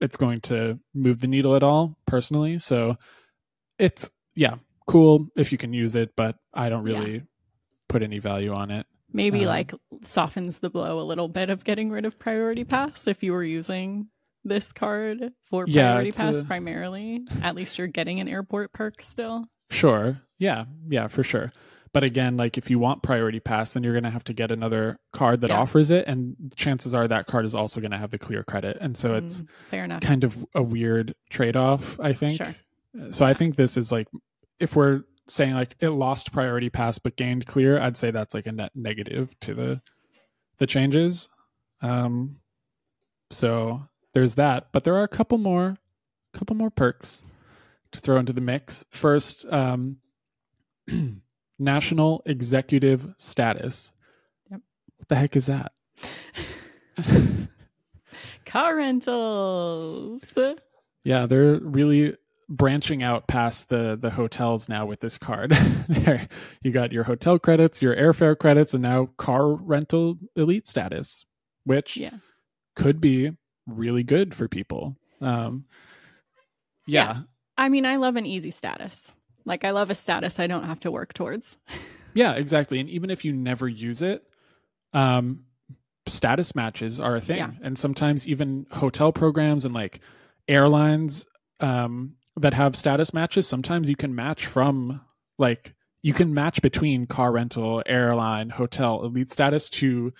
[0.00, 2.58] it's going to move the needle at all, personally.
[2.58, 2.96] So
[3.78, 4.54] it's, yeah,
[4.86, 7.20] cool if you can use it, but I don't really yeah.
[7.88, 8.86] put any value on it.
[9.12, 13.06] Maybe um, like softens the blow a little bit of getting rid of priority pass
[13.06, 14.08] if you were using
[14.44, 16.44] this card for priority yeah, pass a...
[16.44, 17.22] primarily.
[17.42, 19.44] At least you're getting an airport perk still.
[19.70, 20.20] Sure.
[20.38, 20.64] Yeah.
[20.88, 21.52] Yeah, for sure.
[21.92, 24.50] But again, like if you want priority pass, then you're going to have to get
[24.50, 25.58] another card that yeah.
[25.58, 28.78] offers it, and chances are that card is also going to have the clear credit,
[28.80, 30.00] and so it's mm, fair enough.
[30.00, 32.38] Kind of a weird trade off, I think.
[32.38, 32.54] Sure.
[33.10, 34.08] So I think this is like
[34.58, 38.46] if we're saying like it lost priority pass but gained clear, I'd say that's like
[38.46, 39.80] a net negative to the
[40.58, 41.28] the changes.
[41.80, 42.36] Um,
[43.30, 44.68] so there's that.
[44.72, 45.78] But there are a couple more,
[46.32, 47.22] couple more perks
[47.92, 48.84] to throw into the mix.
[48.90, 49.98] First, um,
[51.58, 53.92] national executive status.
[54.50, 54.60] Yep.
[54.96, 55.72] What the heck is that?
[58.46, 60.34] Car rentals.
[61.04, 62.16] Yeah, they're really
[62.52, 65.50] branching out past the the hotels now with this card.
[65.88, 66.28] there,
[66.62, 71.24] you got your hotel credits, your airfare credits, and now car rental elite status,
[71.64, 72.18] which yeah.
[72.76, 73.32] could be
[73.66, 74.96] really good for people.
[75.20, 75.64] Um,
[76.86, 77.14] yeah.
[77.14, 77.22] yeah.
[77.56, 79.14] I mean, I love an easy status.
[79.44, 81.56] Like, I love a status I don't have to work towards.
[82.14, 82.80] yeah, exactly.
[82.80, 84.22] And even if you never use it,
[84.92, 85.44] um,
[86.06, 87.38] status matches are a thing.
[87.38, 87.50] Yeah.
[87.62, 90.00] And sometimes even hotel programs and like
[90.48, 91.24] airlines
[91.60, 95.00] um, that have status matches, sometimes you can match from
[95.38, 100.12] like you can match between car rental, airline, hotel, elite status to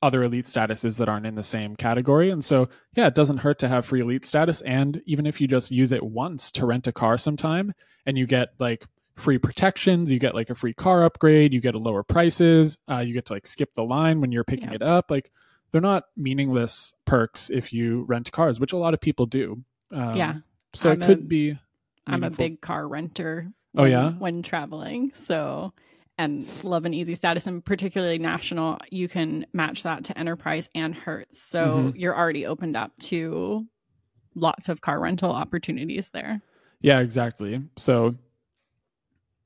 [0.00, 2.30] other elite statuses that aren't in the same category.
[2.30, 4.60] And so, yeah, it doesn't hurt to have free elite status.
[4.62, 7.72] And even if you just use it once to rent a car sometime
[8.06, 8.84] and you get like
[9.16, 12.98] free protections, you get like a free car upgrade, you get a lower prices, uh,
[12.98, 14.76] you get to like skip the line when you're picking Yeah.
[14.76, 15.10] it up.
[15.10, 15.30] Like
[15.70, 19.62] they're not meaningless perks if you rent cars, which a lot of people do.
[19.92, 20.34] Um, yeah.
[20.74, 21.58] So I'm it could a- be.
[22.06, 23.52] I'm a big car renter.
[23.76, 24.10] Oh, when- yeah?
[24.12, 25.12] when traveling.
[25.14, 25.72] So,
[26.18, 30.94] and love an easy status, and particularly national, you can match that to enterprise and
[30.94, 31.40] Hertz.
[31.42, 31.92] So Mhm.
[31.96, 33.66] you're already opened up to
[34.34, 36.42] lots of car rental opportunities there.
[36.80, 37.62] Yeah, exactly.
[37.76, 38.16] So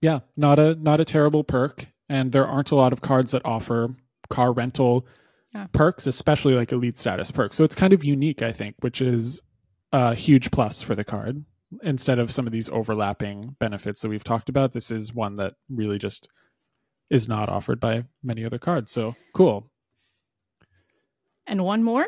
[0.01, 3.43] yeah, not a not a terrible perk and there aren't a lot of cards that
[3.45, 3.95] offer
[4.29, 5.07] car rental
[5.55, 5.67] Yeah.
[5.73, 7.57] perks, especially like elite status perks.
[7.57, 9.41] So it's kind of unique, I think, which is
[9.93, 11.45] a huge plus for the card.
[11.83, 15.55] Instead of some of these overlapping benefits that we've talked about, this is one that
[15.69, 16.29] really just
[17.11, 18.91] is not offered by many other cards.
[18.93, 19.71] So cool.
[21.47, 22.07] And one more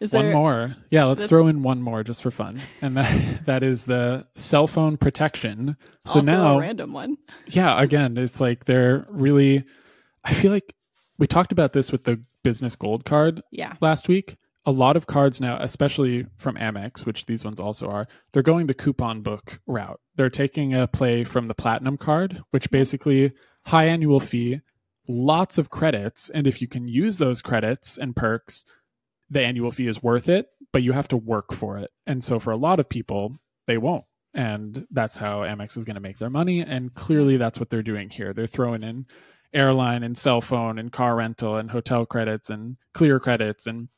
[0.00, 0.34] is one there?
[0.34, 0.76] more.
[0.90, 2.60] Yeah, let's That's- throw in one more just for fun.
[2.80, 5.76] And that that is the cell phone protection.
[6.06, 7.16] So also now a random one.
[7.46, 9.64] yeah, again, it's like they're really
[10.24, 10.74] I feel like
[11.18, 14.36] we talked about this with the business gold card Yeah, last week.
[14.64, 18.66] A lot of cards now, especially from Amex, which these ones also are, they're going
[18.66, 20.00] the coupon book route.
[20.14, 23.32] They're taking a play from the platinum card, which basically
[23.66, 24.60] high annual fee,
[25.08, 28.64] lots of credits, and if you can use those credits and perks,
[29.28, 31.90] the annual fee is worth it, but you have to work for it.
[32.06, 34.04] And so for a lot of people, they won't.
[34.34, 36.60] And that's how Amex is going to make their money.
[36.60, 38.32] And clearly that's what they're doing here.
[38.32, 39.06] They're throwing in
[39.52, 43.88] airline and cell phone and car rental and hotel credits and clear credits and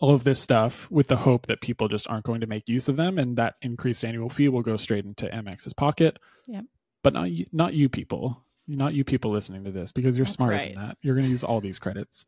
[0.00, 2.88] all of this stuff with the hope that people just aren't going to make use
[2.88, 6.18] of them and that increased annual fee will go straight into Amex's pocket.
[6.46, 6.64] Yep.
[7.02, 8.44] But not you, not you people.
[8.68, 10.74] Not you people listening to this because you're That's smarter right.
[10.74, 10.98] than that.
[11.02, 12.26] You're going to use all these credits.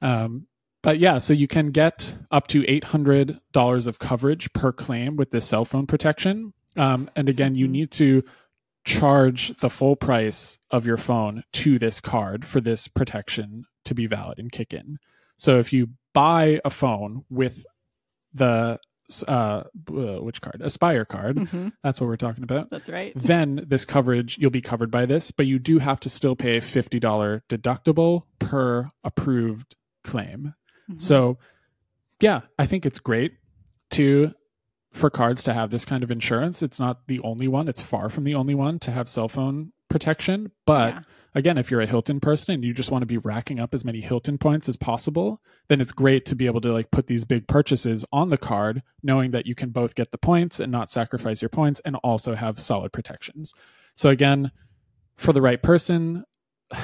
[0.00, 0.46] Um,
[0.82, 5.46] but yeah, so you can get up to $800 of coverage per claim with this
[5.46, 6.52] cell phone protection.
[6.76, 7.70] Um, and again, you Mhm.
[7.70, 8.22] need to
[8.84, 14.06] charge the full price of your phone to this card for this protection to be
[14.06, 14.98] valid and kick in.
[15.36, 17.66] So if you buy a phone with
[18.32, 18.78] the
[19.28, 19.64] uh, uh,
[20.20, 20.62] which card?
[20.64, 21.36] Aspire card.
[21.50, 22.70] hmm That's what we're talking about.
[22.70, 23.12] that's right.
[23.16, 26.52] Then this coverage, you'll be covered by this, but you do have to still pay
[26.56, 30.54] a $50 deductible per approved claim.
[30.90, 31.00] Mhm.
[31.00, 31.36] So,
[32.20, 33.32] yeah, I think it's great
[33.90, 34.32] to
[34.90, 36.62] for cards to have this kind of insurance.
[36.62, 37.68] It's not the only one.
[37.68, 41.00] It's far from the only one to have cell phone protection, but Yeah.
[41.34, 43.84] again, if you're a Hilton person and you just want to be racking up as
[43.84, 47.24] many Hilton points as possible, then it's great to be able to like put these
[47.24, 50.90] big purchases on the card, knowing that you can both get the points and not
[50.90, 53.52] sacrifice your points and also have solid protections.
[53.94, 54.50] So again,
[55.16, 56.24] for the right person,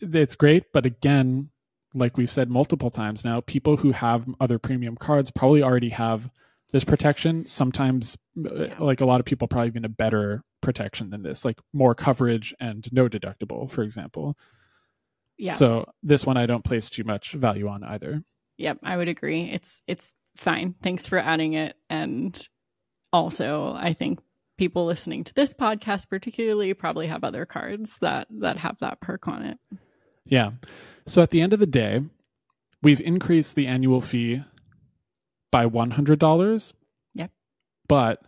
[0.00, 1.50] it's great, but again,
[1.94, 6.28] like we've said multiple times now, people who have other premium cards probably already have
[6.72, 7.46] this protection.
[7.46, 8.74] Sometimes, uh, Yeah.
[8.80, 12.54] like a lot of people, probably even a better protection than this, like more coverage
[12.58, 14.36] and no deductible, for example.
[15.38, 15.52] yeah.
[15.52, 18.22] So this one I don't place too much value on either.
[18.58, 19.50] Yep, I would agree.
[19.50, 20.74] It's it's fine.
[20.82, 21.76] Thanks for adding it.
[21.90, 22.36] And
[23.12, 24.20] also, I think
[24.56, 29.26] people listening to this podcast particularly probably have other cards that that have that perk
[29.28, 29.58] on it.
[30.24, 30.52] Yeah.
[31.06, 32.02] So at the end of the day,
[32.82, 34.42] we've increased the annual fee
[35.50, 36.72] by $100.
[37.14, 37.30] Yep.
[37.88, 38.22] But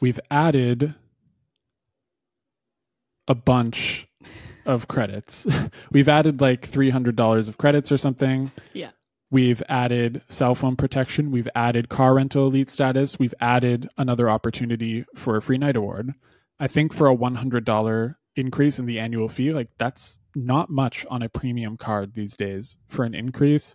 [0.00, 0.94] we've added
[3.28, 4.06] a bunch
[4.66, 5.46] of credits.
[5.92, 8.50] we've added like $300 of credits or something.
[8.72, 8.90] Yeah.
[9.30, 11.30] We've added cell phone protection.
[11.30, 13.18] We've added car rental elite status.
[13.18, 16.14] We've added another opportunity for a free night award.
[16.60, 21.22] I think for a $100 increase in the annual fee, like that's not much on
[21.22, 23.74] a premium card these days for an increase.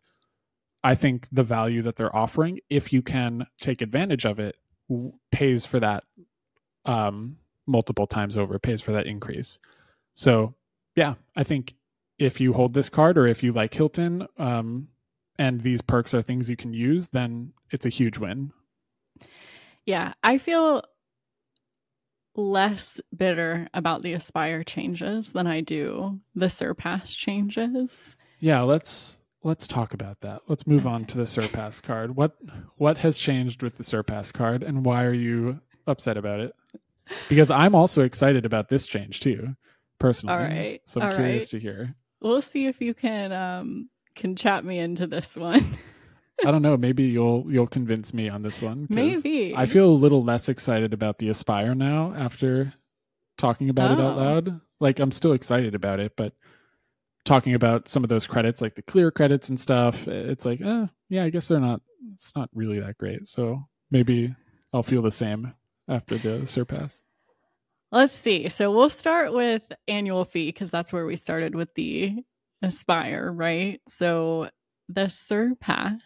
[0.84, 4.56] I think the value that they're offering, if you can take advantage of it,
[4.90, 6.06] w- pays for that
[6.86, 7.38] um,
[7.70, 9.60] multiple times over, pays for that increase.
[10.16, 10.56] So,
[10.96, 11.76] yeah, I think
[12.18, 14.90] if you hold this card or if you like Hilton um,
[15.38, 18.52] and these perks are things you can use, then it's a huge win.
[19.86, 20.84] Yeah, I feel
[22.36, 28.16] less bitter about the Aspire changes than I do the Surpass changes.
[28.40, 30.42] Yeah, let's let's talk about that.
[30.48, 32.16] Let's move on to the Surpass card.
[32.16, 32.38] What
[32.78, 36.54] what has changed with the Surpass card and why are you upset about it?
[37.28, 39.56] Because I'm also excited about this change too,
[40.00, 40.36] personally.
[40.36, 41.50] All right, So I'm all curious right.
[41.52, 41.96] to hear.
[42.22, 45.64] We'll see if you can um can chat me into this one.
[46.46, 48.88] I don't know, maybe you'll you'll convince me on this one.
[48.90, 49.54] Maybe.
[49.56, 52.74] I feel a little less excited about the Aspire now after
[53.38, 54.22] talking about it out Oh.
[54.22, 54.62] loud.
[54.80, 56.34] Like I'm still excited about it, but
[57.26, 60.88] talking about some of those credits, like the clear credits and stuff, it's like, uh,
[61.10, 61.82] yeah, I guess they're not.
[62.14, 63.28] It's not really that great.
[63.28, 64.34] So maybe
[64.74, 65.54] I'll feel the same
[65.90, 67.02] after the surpass.
[67.92, 68.50] Let's see.
[68.50, 72.24] So we'll start with annual fee because that's where we started with the
[72.62, 73.82] Aspire, right?
[73.88, 74.50] So
[74.88, 76.02] the Surpass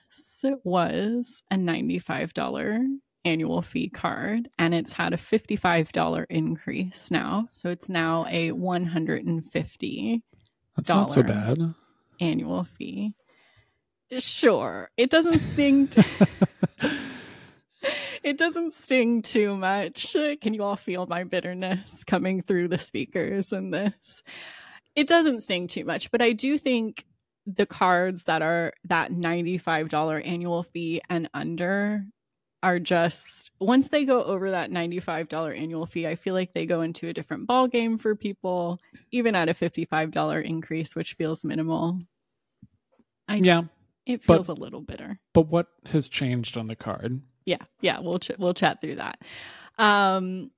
[0.63, 7.47] was a $95 annual fee card and it's had a $55 increase now.
[7.51, 10.21] So it's now a $150.
[10.75, 11.73] That's not so bad.
[12.19, 13.13] Annual fee.
[14.19, 14.89] Sure.
[14.95, 16.03] It doesn't sting t-
[18.23, 20.15] It doesn't sting too much.
[20.41, 24.23] Can you all feel my bitterness coming through the speakers in this?
[24.95, 27.05] It doesn't sting too much, but I do think
[27.45, 32.05] the cards that are that $95 annual fee and under
[32.61, 36.81] are just once they go over that $95 annual fee i feel like they go
[36.81, 38.79] into a different ball game for people
[39.11, 41.99] even at a $55 increase which feels minimal
[43.27, 43.63] I, yeah
[44.05, 47.99] it feels but, a little bitter but what has changed on the card yeah yeah
[47.99, 49.19] we'll ch- we'll chat through that.
[49.77, 50.51] Um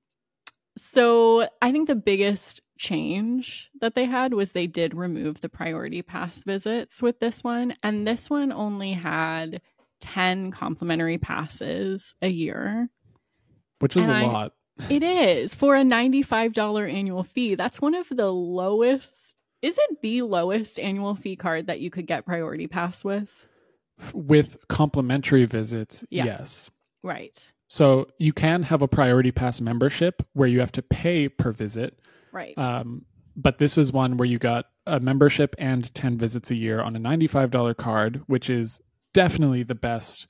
[0.78, 6.02] so i think the biggest change that they had was they did remove the priority
[6.02, 9.60] pass visits with this one and this one only had
[10.00, 12.90] 10 complimentary passes a year.
[13.78, 14.52] Which is and a I, lot.
[14.90, 17.54] It is for a $95 annual fee.
[17.54, 22.06] That's one of the lowest is it the lowest annual fee card that you could
[22.06, 23.30] get priority pass with?
[24.12, 26.26] With complimentary visits yeah.
[26.26, 26.70] yes
[27.06, 31.52] right so you can have a priority pass membership where you have to pay per
[31.52, 31.98] visit
[32.36, 32.56] Right.
[32.58, 36.82] Um, but this is one where you got a membership and 10 visits a year
[36.82, 38.82] on a $95 card, which is
[39.14, 40.26] definitely the best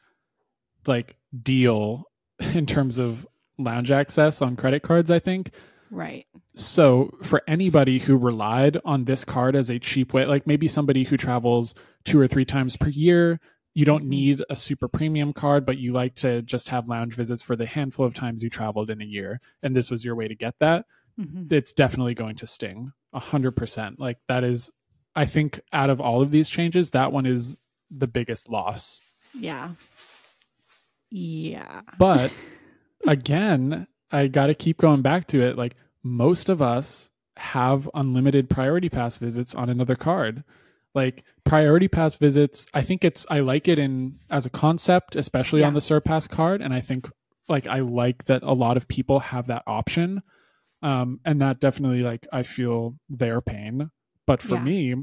[0.87, 2.05] like deal
[2.55, 3.27] in terms of
[3.59, 5.51] lounge access on credit cards, I think.
[5.91, 6.27] Right.
[6.55, 11.05] So, for anybody who relied on this card as a cheap way, like maybe somebody
[11.05, 11.75] who travels
[12.05, 13.41] two or three times per year,
[13.77, 17.43] you don't need a super premium card, but you like to just have lounge visits
[17.43, 20.27] for the handful of times you traveled in a year, and this was your way
[20.27, 20.87] to get that
[21.19, 21.53] mm-hmm.
[21.53, 23.99] it's definitely going to sting a hundred percent.
[23.99, 24.71] Like that is,
[25.15, 27.59] I think, out of all of these changes, that one is
[27.91, 29.01] the biggest loss.
[29.35, 29.71] Yeah.
[31.11, 31.83] Yeah.
[31.99, 32.33] But
[33.07, 35.57] again, I got to keep going back to it.
[35.57, 40.43] Like most of us have unlimited priority pass visits on another card.
[40.97, 45.61] Like priority pass visits, I think it's I like it in as a concept, especially
[45.61, 45.69] yeah.
[45.69, 47.09] on the Surpass card, and I think
[47.49, 50.23] like I like that a lot of people have that option
[50.83, 53.91] um, and that definitely like i feel their pain
[54.27, 54.63] but for yeah.
[54.63, 54.95] me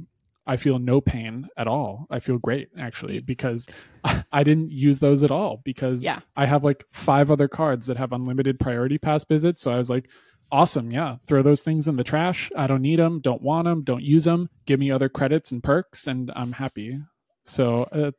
[0.45, 3.67] i feel no pain at all i feel great actually because
[4.31, 6.19] i didn't use those at all because yeah.
[6.35, 9.89] i have like five other cards that have unlimited priority pass visits so i was
[9.89, 10.09] like
[10.53, 13.83] awesome yeah throw those things in the trash i don't need them don't want them
[13.83, 16.99] don't use them give me other credits and perks and i'm happy
[17.45, 18.11] so uh,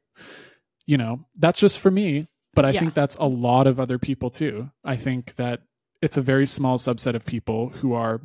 [0.87, 2.81] you know that's just for me but i yeah.
[2.81, 5.61] think that's a lot of other people too i think that
[6.03, 8.21] it's a very small subset of people who are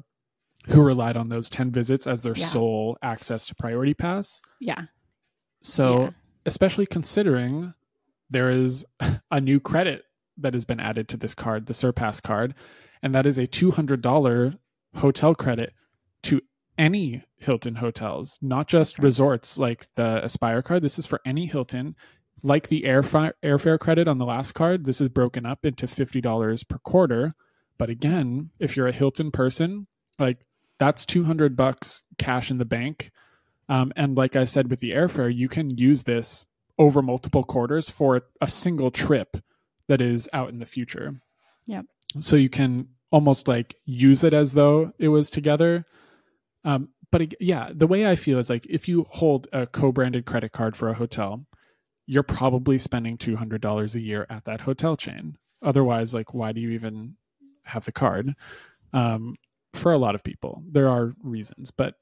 [0.67, 2.45] who relied on those 10 visits as their yeah.
[2.47, 4.41] sole access to priority pass.
[4.59, 4.83] Yeah.
[5.61, 6.09] So, yeah.
[6.45, 7.73] especially considering
[8.29, 8.85] there is
[9.31, 10.03] a new credit
[10.37, 12.55] that has been added to this card, the Surpass card,
[13.01, 14.57] and that is a $200
[14.95, 15.73] hotel credit
[16.23, 16.41] to
[16.77, 20.83] any Hilton hotels, not just resorts like the Aspire card.
[20.83, 21.95] This is for any Hilton.
[22.41, 26.67] Like the airfare, airfare credit on the last card, this is broken up into $50
[26.67, 27.35] per quarter
[27.79, 29.87] but again, if you're a Hilton person,
[30.19, 30.45] like
[30.77, 33.09] that's 200 bucks cash in the bank.
[33.69, 36.45] Um, and like I said with the airfare, you can use this
[36.77, 39.37] over multiple quarters for a single trip
[39.87, 41.21] that is out in the future.
[41.65, 41.85] Yep.
[42.19, 45.85] So you can almost like use it as though it was together.
[46.63, 50.51] Um, but yeah, the way I feel is like if you hold a co-branded credit
[50.51, 51.45] card for a hotel,
[52.05, 55.37] you're probably spending $200 a year at that hotel chain.
[55.61, 57.15] Otherwise, like, why do you even
[57.69, 58.35] have the card.
[58.93, 59.35] Um,
[59.73, 61.95] for a lot of people, there are reasons, but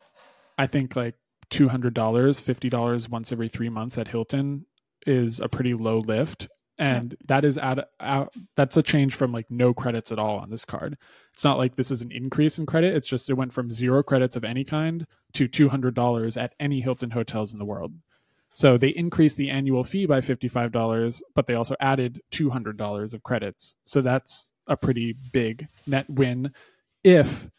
[0.58, 1.16] I think like
[1.50, 4.66] two hundred dollars, fifty dollars once every three months at Hilton
[5.06, 6.48] is a pretty low lift,
[6.78, 7.26] and yeah.
[7.28, 10.66] that is at, at that's a change from like no credits at all on this
[10.66, 10.98] card.
[11.34, 12.96] It's not like this is an increase in credit.
[12.96, 16.54] It's just it went from zero credits of any kind to two hundred dollars at
[16.60, 17.94] any Hilton hotels in the world.
[18.54, 23.76] So they increased the annual fee by $55, but they also added $200 of credits.
[23.86, 26.52] So that's a pretty big net win
[27.04, 27.52] if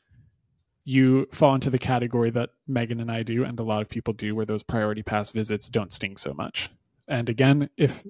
[0.85, 4.12] you fall into the category that Megan and I do, and a lot of people
[4.12, 6.69] do, where those priority pass visits don't sting so much.
[7.07, 8.03] And again, if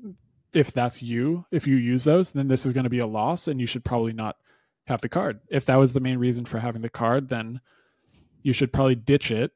[0.52, 3.48] if that's you, if you use those, then this is going to be a loss,
[3.48, 4.36] and you should probably not
[4.86, 5.40] have the card.
[5.48, 7.60] If that was the main reason for having the card, then
[8.42, 9.52] you should probably ditch it,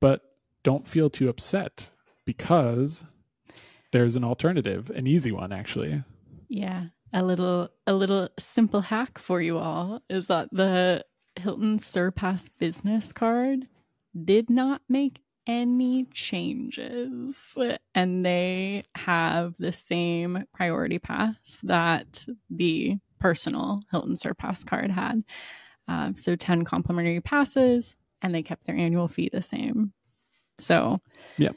[0.00, 0.22] but
[0.62, 1.90] don't feel too upset
[2.24, 3.04] because
[3.92, 6.02] there's an alternative, an easy one actually.
[6.48, 6.86] Yeah.
[7.12, 11.04] A little a little simple hack for you all is that the
[11.40, 13.66] Hilton Surpass business card
[14.24, 17.56] did not make any changes
[17.94, 25.24] and they have the same priority pass that the personal Hilton Surpass card had.
[25.88, 29.92] Um, so 10 complimentary passes and they kept their annual fee the same.
[30.58, 31.00] So,
[31.38, 31.56] Yep.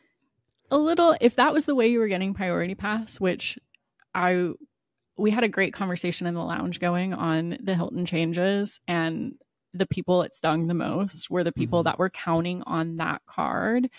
[0.70, 3.60] A little, if that was the way you were getting priority pass, which
[4.16, 4.52] I,
[5.18, 9.34] we had a great conversation in the lounge going on the Hilton changes, and
[9.74, 11.86] the people it stung the most were the people Mhm.
[11.86, 13.90] that were counting on that card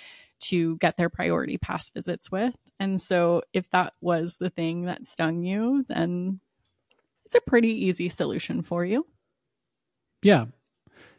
[0.40, 2.54] to get their priority pass visits with.
[2.80, 6.40] And so, if that was the thing that stung you, then
[7.24, 9.06] it's a pretty easy solution for you.
[10.22, 10.46] Yeah,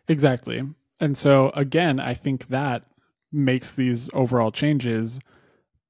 [0.08, 0.62] exactly.
[0.99, 2.84] And so again, I think that
[3.32, 5.20] makes these overall changes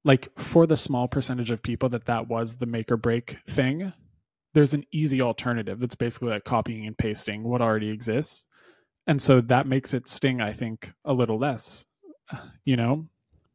[0.04, 3.92] like for the small percentage of people that that was the make or break thing.
[4.54, 8.46] There's an easy alternative that's basically like copying and pasting what already exists.
[9.06, 11.84] And so that makes it sting, I think, a little less,
[12.64, 13.06] you know,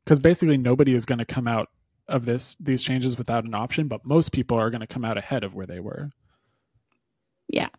[0.04, 1.70] because basically nobody is going to come out
[2.08, 5.18] of this these changes without an option, but most people are going to come out
[5.18, 6.12] ahead of where they were.
[7.48, 7.70] Yeah.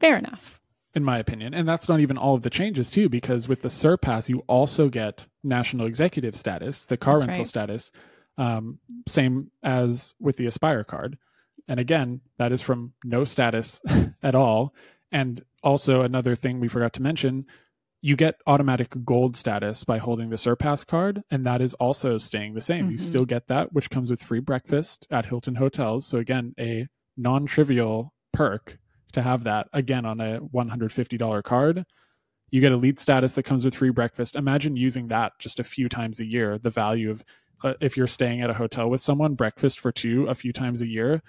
[0.00, 0.60] Fair enough.
[0.94, 1.54] in my opinion.
[1.54, 4.88] And that's not even all of the changes too, because with the Surpass, you also
[4.88, 7.46] get national executive status, the car That's rental right.
[7.46, 7.90] status,
[8.36, 11.18] um, same as with the Aspire card.
[11.68, 13.80] And again, that is from no status
[14.22, 14.74] at all.
[15.12, 17.46] And also another thing we forgot to mention,
[18.00, 22.54] you get automatic gold status by holding the Surpass card, and that is also staying
[22.54, 22.90] the same.
[22.90, 23.00] You Mhm.
[23.00, 26.06] still get that, which comes with free breakfast at Hilton hotels.
[26.06, 26.86] So again, a
[27.16, 28.78] non-trivial perk
[29.12, 31.84] to have that again on a $150 card.
[32.50, 34.36] You get elite status that comes with free breakfast.
[34.36, 36.58] Imagine using that just a few times a year.
[36.58, 37.24] The value of
[37.64, 40.80] uh, if you're staying at a hotel with someone, breakfast for two a few times
[40.80, 41.20] a year.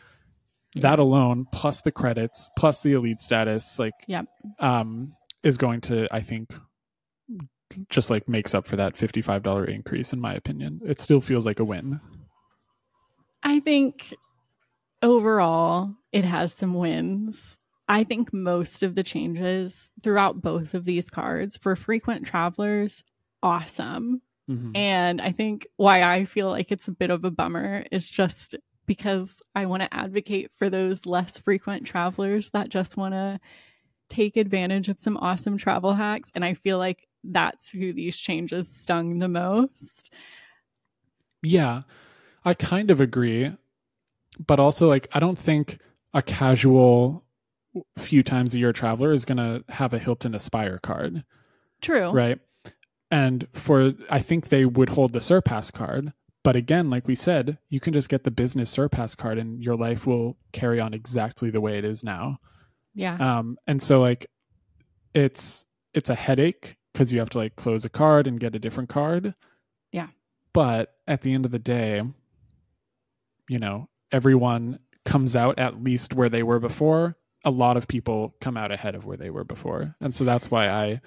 [0.76, 4.26] That alone, plus the credits, plus the elite status, like Yep.
[4.60, 5.14] um,
[5.44, 6.54] is going to, I think,
[7.90, 10.80] just like makes up for that $55 increase, in my opinion.
[10.86, 12.00] It still feels like a win.
[13.44, 14.14] I think
[15.02, 17.58] overall it has some wins.
[17.88, 23.04] I think most of the changes throughout both of these cards for frequent travelers,
[23.42, 24.22] awesome.
[24.50, 24.76] Mhm.
[24.78, 28.56] And I think why I feel like it's a bit of a bummer is just
[28.90, 33.40] because I want to advocate for those less frequent travelers that just want to
[34.10, 36.32] take advantage of some awesome travel hacks.
[36.34, 40.12] And I feel like that's who these changes stung the most.
[41.44, 41.84] Yeah,
[42.44, 43.56] I kind of agree.
[44.44, 45.78] But also, like, I don't think
[46.16, 47.24] a casual
[47.96, 51.24] few times a year traveler is going to have a Hilton Aspire card,
[51.80, 52.10] True.
[52.10, 52.40] right?
[53.12, 56.12] And for, I think they would hold the Surpass card.
[56.44, 59.76] But again, like we said, you can just get the business Surpass card and your
[59.76, 62.40] life will carry on exactly the way it is now.
[62.94, 63.16] Yeah.
[63.16, 64.28] Um, and so like
[65.14, 68.60] it's it's a headache because you have to like close a card and get a
[68.60, 69.34] different card.
[69.92, 70.08] Yeah.
[70.54, 72.02] But at the end of the day,
[73.50, 77.18] you know, everyone comes out at least where they were before.
[77.46, 79.96] A lot of people come out ahead of where they were before.
[80.02, 81.02] And so that's why I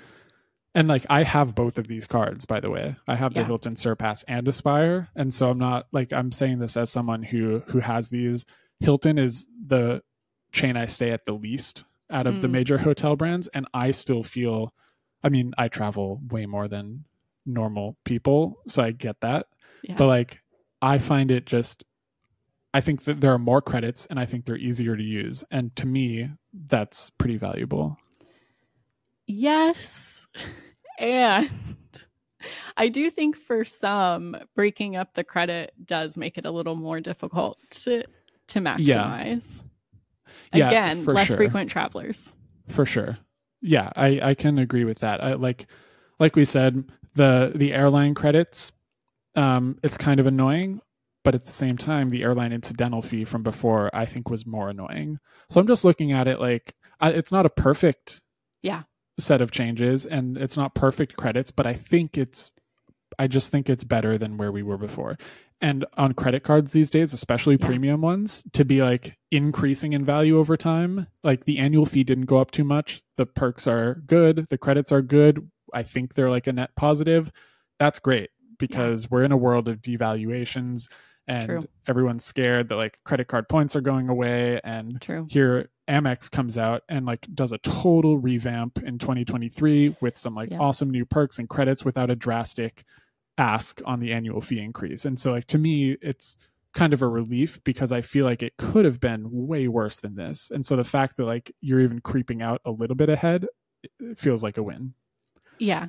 [0.75, 2.97] and like I have both of these cards, by the way.
[3.07, 5.09] I have the Hilton Surpass and Aspire.
[5.15, 8.45] And so I'm not like I'm saying this as someone who who has these.
[8.81, 10.03] Hilton is the
[10.53, 12.53] chain I stay at the least out of the Mm.
[12.53, 13.49] major hotel brands.
[13.55, 14.73] And I still feel
[15.23, 17.05] I mean, I travel way more than
[17.47, 19.47] normal people, so I get that.
[19.83, 19.97] Yeah.
[19.97, 20.41] But like
[20.81, 21.85] I find it just
[22.75, 25.45] I think that there are more credits and I think they're easier to use.
[25.51, 27.99] And to me, that's pretty valuable.
[29.27, 30.22] Yes.
[30.99, 31.51] And
[32.77, 37.01] I do think for some, breaking up the credit does make it a little more
[37.01, 38.05] difficult to,
[38.49, 39.63] to maximize.
[40.53, 41.37] Yeah, Again, for less sure.
[41.37, 42.33] frequent travelers.
[42.69, 43.19] for sure
[43.65, 45.67] yeah i i can agree with that I, like
[46.19, 48.73] like we said the the airline credits
[49.37, 50.81] um it's kind of annoying
[51.25, 54.69] but at the same time the airline incidental fee from before i think was more
[54.69, 55.19] annoying
[55.49, 58.21] so i'm just looking at it like I, it's not a perfect
[58.63, 58.83] Yeah.
[59.23, 62.51] Set of changes and it's not perfect credits but i think it's
[63.19, 65.17] i just think it's better than where we were before
[65.61, 67.67] and on credit cards these days especially Yeah.
[67.67, 72.27] premium ones to be like increasing in value over time like the annual fee didn't
[72.27, 76.31] go up too much the perks are good the credits are good i think they're
[76.31, 77.31] like a net positive
[77.79, 80.89] that's great because we're in a world of devaluations
[81.29, 81.69] and True.
[81.87, 85.27] everyone's scared that like credit card points are going away and True.
[85.31, 90.51] here Amex comes out and like does a total revamp in 2023 with some like
[90.51, 90.59] Yeah.
[90.59, 92.85] awesome new perks and credits without a drastic
[93.39, 95.05] ask on the annual fee increase.
[95.05, 96.37] And so like to me it's
[96.75, 100.15] kind of a relief because I feel like it could have been way worse than
[100.15, 100.51] this.
[100.53, 103.47] And so the fact that like you're even creeping out a little bit ahead
[103.99, 104.95] it feels like a win.
[105.59, 105.87] Yeah.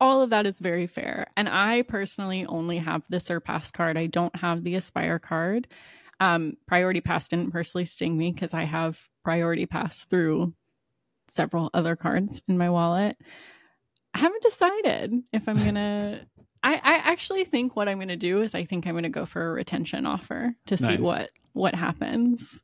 [0.00, 1.28] All of that is very fair.
[1.36, 3.96] And I personally only have the Surpass card.
[3.96, 5.68] I don't have the Aspire card.
[6.18, 10.54] Um, Priority Pass didn't personally sting me because I have Priority Pass through
[11.28, 13.16] several other cards in my wallet.
[14.14, 16.20] I haven't decided if I'm gonna.
[16.62, 19.48] I, I actually think what I'm gonna do is I think I'm gonna go for
[19.48, 22.62] a retention offer to see what what happens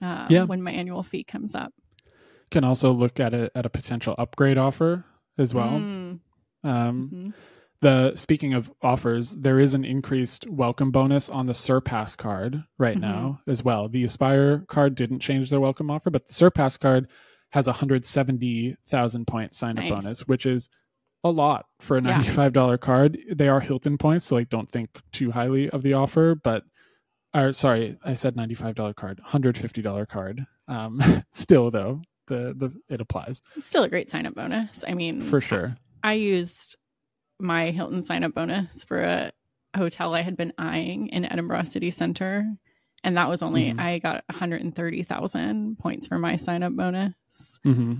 [0.00, 0.44] um, Yeah.
[0.44, 1.72] when my annual fee comes up.
[2.50, 5.04] Can also look at it at a potential upgrade offer
[5.38, 5.70] as well.
[5.70, 6.20] Mm,
[6.62, 7.34] Um, mhm.
[7.82, 12.96] The speaking of offers, there is an increased welcome bonus on the Surpass card right
[12.96, 13.00] Mhm.
[13.00, 13.88] now as well.
[13.88, 17.08] The Aspire card didn't change their welcome offer, but the Surpass card
[17.50, 19.90] has a hundred seventy thousand point sign up Nice.
[19.90, 20.70] bonus, which is
[21.24, 23.18] a lot for a ninety five dollar card.
[23.30, 26.64] They are Hilton points, so like don't think too highly of the offer, but
[27.34, 30.46] or sorry, I said ninety five dollar card, hundred fifty dollar card.
[30.68, 31.00] Um,
[31.32, 34.84] still though, the the it applies It's still a great sign up bonus.
[34.86, 35.76] I mean, for sure.
[36.04, 36.76] I used
[37.42, 39.32] my Hilton sign up bonus for a
[39.76, 42.46] hotel I had been eyeing in Edinburgh City Center.
[43.04, 43.80] And that was only, Mhm.
[43.80, 47.58] I got 130,000 points for my sign up bonus.
[47.64, 47.94] hmm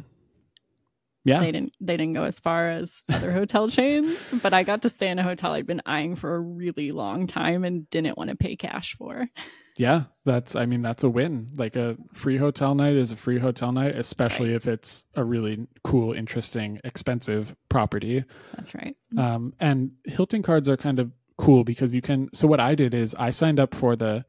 [1.25, 4.83] Yeah, They didn't, they didn't go as far as other hotel chains, but I got
[4.83, 8.19] to stay in a hotel I'd been eyeing for a really long time and didn't
[8.19, 9.29] want to pay cash for.
[9.77, 11.51] Yeah, that's I mean that's a win.
[11.57, 15.67] Like a free hotel night is a free hotel night, especially if it's a really
[15.85, 18.25] cool, interesting, expensive property.
[18.55, 18.97] That's right.
[19.17, 22.29] Um, and Hilton cards are kind of cool because you can.
[22.35, 24.25] So what I did is I signed up for the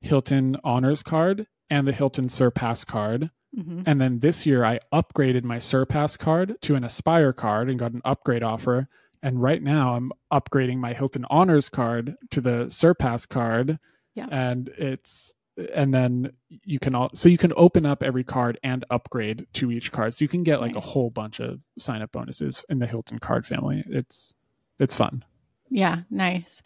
[0.00, 5.44] Hilton Honors card and the Hilton Surpass card, hmm and then this year I upgraded
[5.44, 8.88] my Surpass card to an Aspire card and got an upgrade offer.
[9.22, 13.78] And right now I'm upgrading my Hilton Honors card to the Surpass card.
[14.14, 14.26] Yeah.
[14.30, 15.34] And it's
[15.74, 16.32] and then
[16.64, 20.14] you can all so you can open up every card and upgrade to each card.
[20.14, 23.18] So you can get like a whole bunch of sign up bonuses in the Hilton
[23.18, 23.84] card family.
[23.88, 24.34] It's
[24.78, 25.24] it's fun.
[25.68, 26.62] Yeah, nice.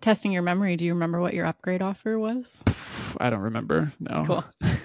[0.00, 0.76] Testing your memory.
[0.76, 2.62] Do you remember what your upgrade offer was?
[3.18, 3.92] I don't remember.
[4.00, 4.24] No.
[4.26, 4.44] Cool.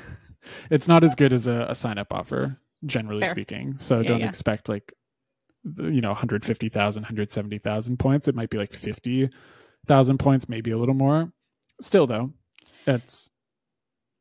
[0.69, 3.29] it's not as good as a, a sign up offer, generally Fair.
[3.29, 3.75] speaking.
[3.79, 4.29] So Yeah, don't yeah.
[4.29, 4.93] expect like,
[5.77, 8.27] you know, 150,000, 170,000 points.
[8.27, 11.31] It might be like 50,000 points, maybe a little more.
[11.81, 12.31] Still, though,
[12.85, 13.29] it's,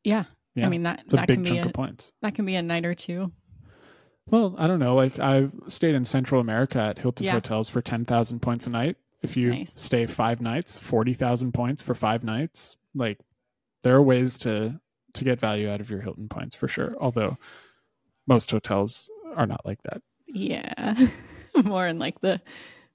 [0.04, 0.24] Yeah.
[0.54, 2.12] yeah, I mean, that, it's a that big can be chunk a, of points.
[2.22, 3.32] that can be a night or two.
[4.26, 4.94] Well, I don't know.
[4.94, 7.32] Like I've stayed in Central America at Hilton Yeah.
[7.32, 8.96] hotels for 10,000 points a night.
[9.20, 9.74] If you Nice.
[9.80, 12.76] stay five nights, 40,000 points for five nights.
[12.94, 13.18] Like
[13.82, 14.80] there are ways to,
[15.14, 16.94] to get value out of your Hilton points for sure.
[17.00, 17.36] Although
[18.26, 20.02] most hotels are not like that.
[20.26, 21.08] Yeah.
[21.64, 22.40] More in like the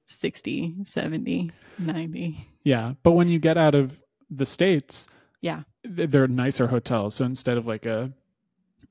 [0.05, 2.47] 60, 70, 90.
[2.63, 3.99] Yeah, but when you get out of
[4.29, 5.07] the states,
[5.41, 5.63] Yeah.
[5.83, 7.15] they're nicer hotels.
[7.15, 8.11] So instead of like a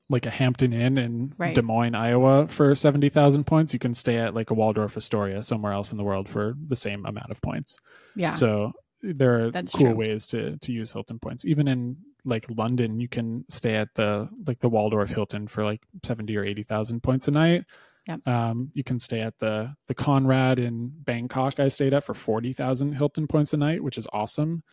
[0.09, 1.53] like a Hampton Inn in Right.
[1.53, 5.73] Des Moines, Iowa for 70,000 points, you can stay at like a Waldorf Astoria somewhere
[5.73, 7.77] else in the world for the same amount of points.
[8.15, 8.29] Yeah.
[8.29, 8.71] So
[9.01, 9.95] there are That's cool true.
[9.95, 11.43] ways to to use Hilton points.
[11.45, 11.97] Even in
[12.27, 16.43] like London, you can stay at the like the Waldorf Hilton for like 70 or
[16.43, 17.63] 80,000 points a night.
[18.07, 18.27] Yep.
[18.27, 21.59] Um, you can stay at the the Conrad in Bangkok.
[21.59, 24.63] I stayed at for 40,000 Hilton points a night, which is awesome.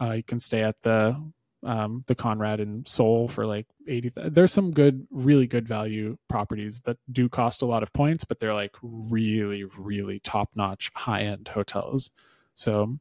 [0.00, 1.16] Uh, you can stay at the
[1.64, 4.12] um, the Conrad in Seoul for like 80.
[4.16, 8.40] There's some good, really good value properties that do cost a lot of points, but
[8.40, 12.10] they're like really, really top notch, high end hotels.
[12.54, 12.98] So,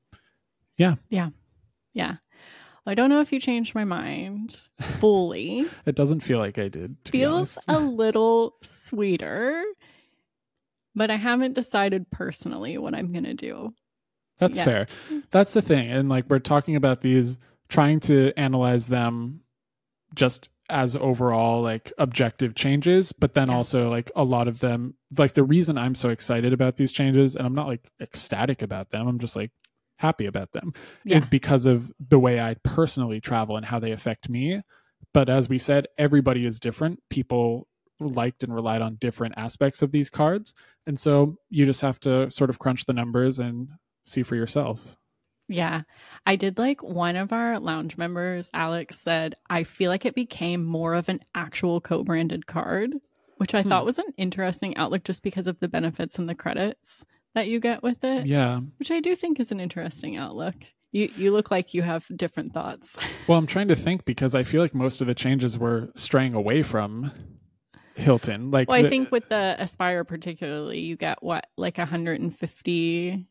[0.77, 1.29] yeah, yeah,
[1.93, 2.17] yeah.
[2.85, 5.65] I don't know if you changed my mind fully.
[5.85, 6.95] it doesn't feel like I did.
[7.05, 9.63] Feels a little sweeter,
[10.95, 13.73] but I haven't decided personally what I'm going to do.
[14.39, 14.65] That's yet.
[14.65, 15.21] fair.
[15.29, 15.91] That's the thing.
[15.91, 17.37] And like we're talking about these,
[17.69, 19.41] trying to analyze them
[20.15, 23.55] just as overall like objective changes, but then Yeah.
[23.55, 27.35] also like a lot of them, like the reason I'm so excited about these changes,
[27.35, 29.51] and I'm not like ecstatic about them, I'm just like
[30.01, 30.73] happy about them,
[31.05, 31.17] Yeah.
[31.17, 34.61] is because of the way I personally travel and how they affect me.
[35.13, 36.99] But as we said, everybody is different.
[37.09, 37.67] People
[37.99, 40.53] liked and relied on different aspects of these cards.
[40.87, 43.69] And so you just have to sort of crunch the numbers and
[44.03, 44.97] see for yourself.
[45.47, 45.81] Yeah.
[46.25, 50.63] I did like one of our lounge members, Alex, said, I feel like it became
[50.63, 52.93] more of an actual co branded card,
[53.37, 53.69] which I Hmm.
[53.69, 57.59] thought was an interesting outlook just because of the benefits and the credits that you
[57.59, 58.59] get with it, Yeah.
[58.77, 60.55] which I do think is an interesting outlook.
[60.91, 62.97] You you look like you have different thoughts.
[63.27, 66.33] Well, I'm trying to think because I feel like most of the changes were straying
[66.33, 67.11] away from
[67.95, 68.51] Hilton.
[68.51, 73.25] Like, Well, I the- think with the Aspire particularly, you get what like 150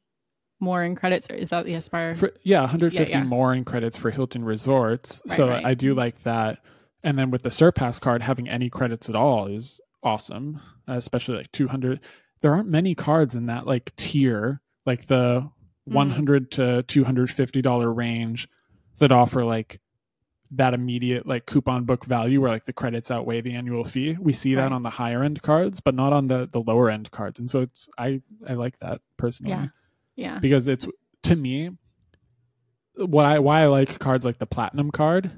[0.60, 1.28] more in credits.
[1.30, 2.14] Or is that the Aspire?
[2.14, 3.24] for, yeah, 150 Yeah, yeah.
[3.24, 5.20] more in credits for Hilton Resorts.
[5.28, 5.64] Right, so right.
[5.64, 6.58] I do like that.
[7.02, 11.36] And then with the Surpass card, having any credits at all is awesome, uh, especially
[11.38, 12.00] like 200.
[12.40, 15.50] There aren't many cards in that like tier, like the
[15.88, 15.94] Mm.
[15.94, 18.48] 100 to 250 dollar range
[18.98, 19.80] that offer like
[20.52, 24.16] that immediate like coupon book value where like the credits outweigh the annual fee.
[24.20, 27.10] We see that on the higher end cards, but not on the the lower end
[27.10, 27.40] cards.
[27.40, 29.66] And so it's I I like that personally Yeah.
[30.16, 30.38] yeah.
[30.38, 30.86] because it's
[31.24, 31.70] to me
[32.96, 35.30] what I why I like cards like the platinum card.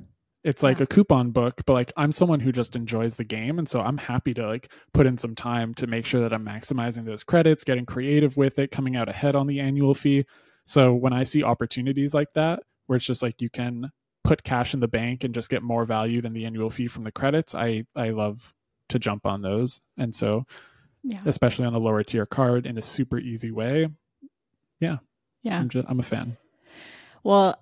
[0.44, 0.84] It's like Yeah.
[0.84, 3.98] a coupon book, but like I'm someone who just enjoys the game, and so I'm
[3.98, 7.62] happy to like put in some time to make sure that I'm maximizing those credits,
[7.64, 10.24] getting creative with it, coming out ahead on the annual fee.
[10.64, 13.90] So when I see opportunities like that, where it's just like you can
[14.24, 17.04] put cash in the bank and just get more value than the annual fee from
[17.04, 18.52] the credits, I I love
[18.88, 20.44] to jump on those, and so
[21.04, 21.22] Yeah.
[21.24, 23.88] especially on a lower tier card in a super easy way,
[24.80, 24.98] Yeah.
[25.42, 25.58] Yeah.
[25.60, 26.36] I'm just I'm a fan.
[27.24, 27.58] Well,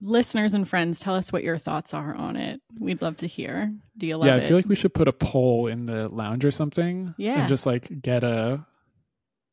[0.00, 2.60] listeners and friends, tell us what your thoughts are on it.
[2.80, 3.72] We'd love to hear.
[3.98, 4.36] Do you love yeah.
[4.36, 7.14] I feel like we should put a poll in the lounge or something.
[7.18, 7.40] Yeah.
[7.40, 8.64] And just like get a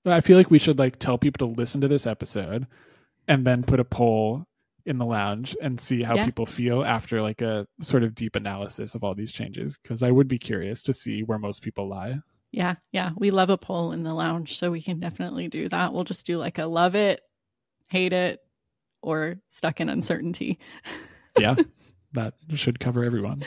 [0.06, 2.68] I feel like we should like tell people to listen to this episode
[3.28, 4.46] and then put a poll
[4.86, 6.26] in the lounge and see how Yeah.
[6.26, 10.12] people feel after like a sort of deep analysis of all these changes because I
[10.12, 12.20] would be curious to see where most people lie.
[12.52, 13.12] yeah, yeah.
[13.18, 15.92] We love a poll in the lounge, so we can definitely do that.
[15.94, 17.22] We'll just do like a love it,
[17.88, 18.42] hate it,
[19.04, 20.58] or stuck in uncertainty.
[21.40, 21.56] Yeah.
[22.14, 23.44] that should cover everyone.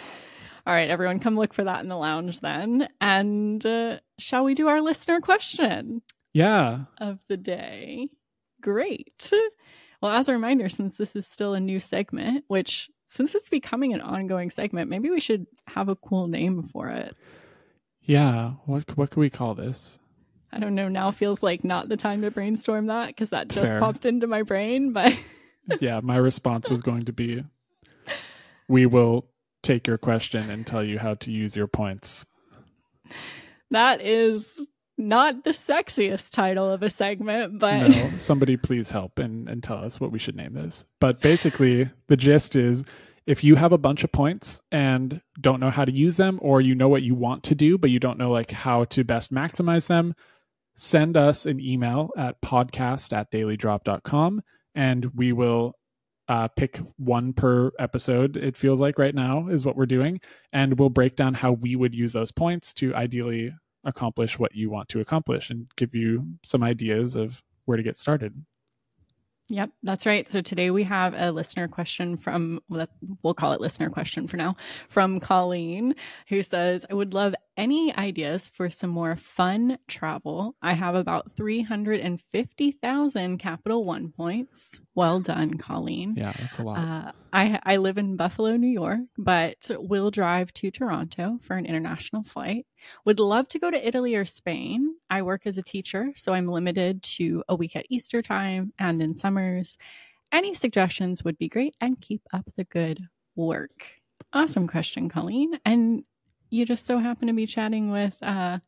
[0.66, 2.88] All right, everyone, come look for that in the lounge then.
[3.00, 6.02] And uh, shall we do our listener question?
[6.34, 6.86] Yeah.
[6.98, 8.08] of the day.
[8.60, 9.32] Great.
[10.02, 13.92] Well, as a reminder, since this is still a new segment, which since it's becoming
[13.94, 17.14] an ongoing segment, maybe we should have a cool name for it.
[18.02, 18.54] Yeah.
[18.64, 20.00] What what can we call this?
[20.52, 20.88] I don't know.
[20.88, 23.80] Now feels like not the time to brainstorm that because that just Fair.
[23.80, 24.92] popped into my brain.
[24.92, 25.16] But
[25.80, 27.44] yeah, my response was going to be
[28.68, 29.26] we will
[29.62, 32.26] take your question and tell you how to use your points.
[33.70, 34.66] that is
[34.98, 37.58] not the sexiest title of a segment.
[37.58, 40.84] But no, somebody please help and, and tell us what we should name this.
[41.00, 42.84] But basically, the gist is
[43.26, 46.60] if you have a bunch of points and don't know how to use them, or
[46.60, 49.32] you know what you want to do, but you don't know like how to best
[49.32, 50.14] maximize them,
[50.76, 54.42] send us an email at podcast at dailydrop.com
[54.76, 55.74] and we will
[56.28, 60.20] uh, pick one per episode, it feels like right now is what we're doing.
[60.52, 63.52] And we'll break down how we would use those points to ideally
[63.84, 67.96] accomplish what you want to accomplish and give you some ideas of where to get
[67.96, 68.44] started.
[69.48, 70.28] Yep, that's right.
[70.28, 74.56] So today we have a listener question from, we'll call it listener question for now,
[74.88, 75.94] from Colleen,
[76.28, 80.54] who says, I would love any ideas for some more fun travel.
[80.62, 84.80] I have about 350,000 Capital One points.
[84.94, 86.14] Well done, Colleen.
[86.16, 86.78] Yeah, that's a lot.
[86.78, 91.66] Uh, I I live in Buffalo, New York, but will drive to Toronto for an
[91.66, 92.66] international flight.
[93.04, 94.94] Would love to go to Italy or Spain.
[95.10, 99.02] I work as a teacher, so I'm limited to a week at Easter time and
[99.02, 99.76] in summers.
[100.32, 103.00] Any suggestions would be great, and keep up the good
[103.34, 103.86] work.
[104.32, 105.58] Awesome question, Colleen.
[105.64, 106.04] And
[106.50, 108.58] you just so happen to be chatting with uh,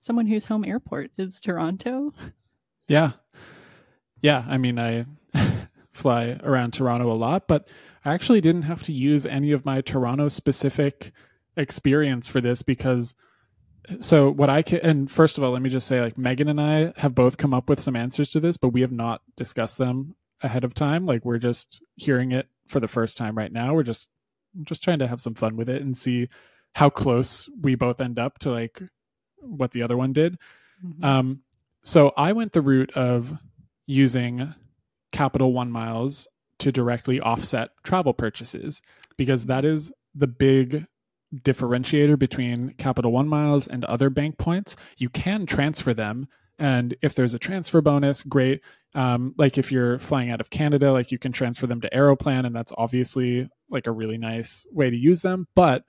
[0.00, 2.12] someone whose home airport is Toronto.
[2.88, 3.12] Yeah.
[4.22, 4.44] Yeah.
[4.48, 5.06] I mean, I
[5.92, 7.68] fly around Toronto a lot, but
[8.04, 11.12] I actually didn't have to use any of my Toronto specific
[11.56, 13.14] experience for this because.
[14.00, 16.60] So what I can, and first of all, let me just say, like Megan and
[16.60, 19.78] I have both come up with some answers to this, but we have not discussed
[19.78, 21.06] them ahead of time.
[21.06, 23.72] Like we're just hearing it for the first time right now.
[23.72, 24.10] We're just
[24.62, 26.28] just trying to have some fun with it and see
[26.78, 28.80] how close we both end up to like
[29.40, 30.38] what the other one did.
[31.02, 31.40] Um,
[31.82, 33.36] so I went the route of
[33.88, 34.54] using
[35.10, 36.28] Capital One miles
[36.60, 38.80] to directly offset travel purchases
[39.16, 40.86] because that is the big
[41.34, 44.76] differentiator between Capital One miles and other bank points.
[44.98, 46.28] You can transfer them,
[46.60, 48.62] and if there's a transfer bonus, great.
[48.94, 52.46] Um, like if you're flying out of Canada, like you can transfer them to Aeroplan,
[52.46, 55.48] and that's obviously like a really nice way to use them.
[55.56, 55.82] But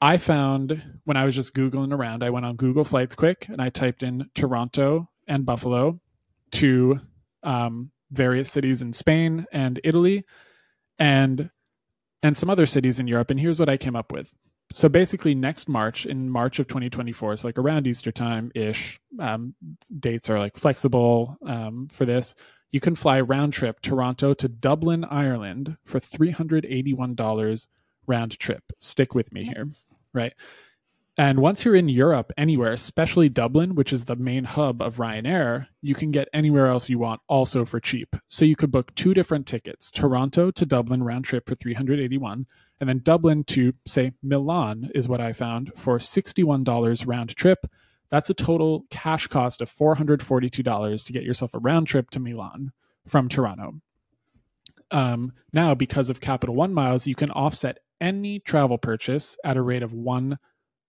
[0.00, 3.60] I found when I was just Googling around, I went on Google Flights Quick and
[3.60, 6.00] I typed in Toronto and Buffalo
[6.52, 7.00] to
[7.42, 10.24] um, various cities in Spain and Italy
[10.98, 11.50] and
[12.22, 13.30] and some other cities in Europe.
[13.30, 14.34] And here's what I came up with.
[14.72, 19.54] So basically, next March, in March of 2024, so like around Easter time ish, um,
[19.98, 22.34] dates are like flexible um, for this.
[22.70, 27.66] you can fly round trip Toronto to Dublin, Ireland for $381
[28.08, 28.64] round trip.
[28.78, 29.68] Stick with me here,
[30.12, 30.32] right?
[31.16, 35.66] And once you're in Europe, anywhere, especially Dublin, which is the main hub of Ryanair,
[35.82, 38.14] you can get anywhere else you want also for cheap.
[38.28, 42.46] So you could book two different tickets Toronto to Dublin round trip for 381
[42.80, 47.66] and then Dublin to, say, Milan is what I found for $61 round trip.
[48.10, 52.72] That's a total cash cost of $442 to get yourself a round trip to Milan
[53.06, 53.80] from Toronto.
[54.90, 59.62] Um, now, because of Capital One miles, you can offset any travel purchase at a
[59.62, 60.38] rate of one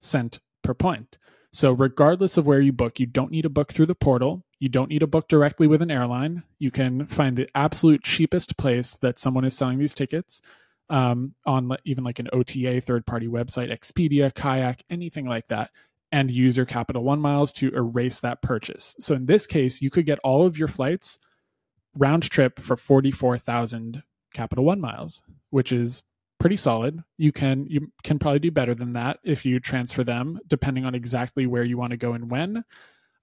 [0.01, 1.17] cent per point.
[1.51, 4.45] So, regardless of where you book, you don't need to book through the portal.
[4.59, 6.43] You don't need to book directly with an airline.
[6.59, 10.41] You can find the absolute cheapest place that someone is selling these tickets
[10.89, 15.71] um, on even like an OTA third party website, Expedia, Kayak, anything like that,
[16.11, 18.95] and use your Capital One miles to erase that purchase.
[18.99, 21.17] So, in this case, you could get all of your flights
[21.95, 24.03] round trip for 44,000
[24.33, 26.03] Capital One miles, which is
[26.39, 27.03] pretty solid.
[27.17, 30.95] You can you can probably do better than that if you transfer them, depending on
[30.95, 32.63] exactly where you want to go and when.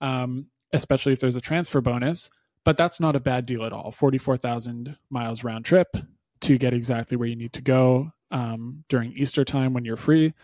[0.01, 2.31] Um, especially if there's a transfer bonus.
[2.64, 3.93] But that's not a bad deal at all.
[3.93, 5.97] Forty-four thousand miles round trip
[6.41, 10.35] to get exactly where you need to go um, during Easter time when you're free.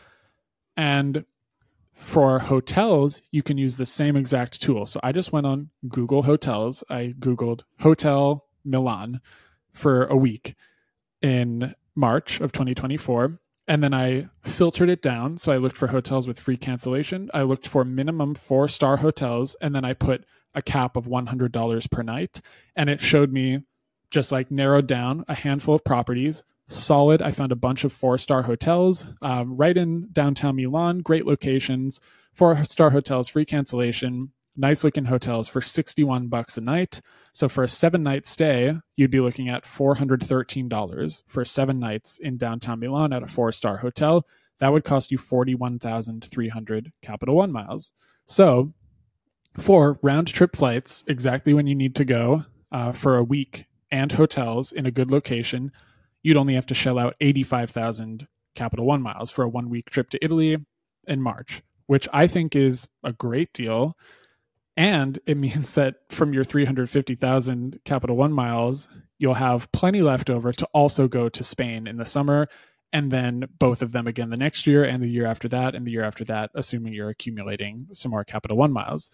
[0.76, 1.24] And
[1.92, 4.86] for hotels, you can use the same exact tool.
[4.86, 6.82] So I just went on Google Hotels.
[6.88, 9.20] I Googled Hotel Milan
[9.72, 10.54] for a week
[11.20, 13.38] in March of 2024.
[13.68, 15.38] And then I filtered it down.
[15.38, 17.30] So I looked for hotels with free cancellation.
[17.32, 19.56] I looked for minimum four star hotels.
[19.60, 20.24] And then I put
[20.54, 22.40] a cap of $100 per night.
[22.74, 23.60] And it showed me
[24.10, 26.42] just like narrowed down a handful of properties.
[26.68, 27.22] Solid.
[27.22, 30.98] I found a bunch of four star hotels um, right in downtown Milan.
[30.98, 32.00] Great locations.
[32.32, 37.00] Four star hotels, free cancellation nice looking hotels for 61 bucks a night.
[37.32, 42.36] So for a seven night stay, you'd be looking at $413 for seven nights in
[42.36, 44.26] downtown Milan at a four star hotel.
[44.58, 47.92] That would cost you 41,300 Capital One miles.
[48.26, 48.72] So
[49.58, 54.12] for round trip flights, exactly when you need to go uh, for a week and
[54.12, 55.72] hotels in a good location,
[56.22, 60.10] you'd only have to shell out 85,000 Capital One miles for a one week trip
[60.10, 60.58] to Italy
[61.06, 63.96] in March, which I think is a great deal
[64.76, 70.52] and it means that from your 350,000 Capital One miles, you'll have plenty left over
[70.52, 72.48] to also go to Spain in the summer
[72.92, 75.86] and then both of them again the next year and the year after that and
[75.86, 79.10] the year after that, assuming you're accumulating some more Capital One miles.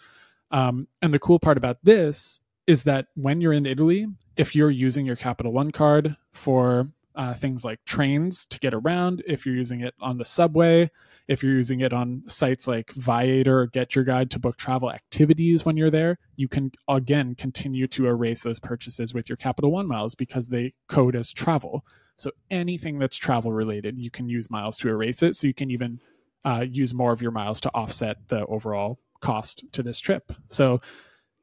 [0.51, 4.07] Um, and the cool part about this is that when you're in Italy,
[4.37, 6.89] if you're using your Capital One card for
[7.19, 10.89] uh, things like trains to get around, if you're using it on the subway,
[11.27, 14.91] if you're using it on sites like Viator or Get Your Guide to book travel
[14.91, 19.73] activities when you're there, you can again continue to erase those purchases with your Capital
[19.73, 21.85] One miles because they code as travel.
[22.17, 25.35] So anything that's travel related, you can use miles to erase it.
[25.37, 26.01] So you can even
[26.45, 30.33] uh, use more of your miles to offset the overall cost to this trip.
[30.47, 30.81] So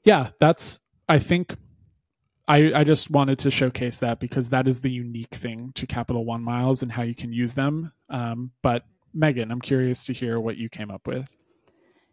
[0.06, 1.56] yeah, that's I think
[2.48, 6.26] I, I just wanted to showcase that because that is the unique thing to Capital
[6.26, 7.92] One miles and how you can use them.
[8.10, 8.84] Um, but
[9.14, 11.30] Megan, I'm curious to hear what you came up with.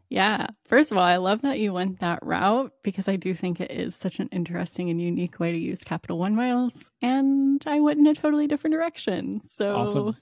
[0.09, 0.49] Yeah.
[0.66, 3.70] First of all, I love that you went that route because I do think it
[3.70, 6.91] is such an interesting and unique way to use Capital One miles.
[7.01, 9.41] And I went in a totally different direction.
[9.47, 10.16] So awesome.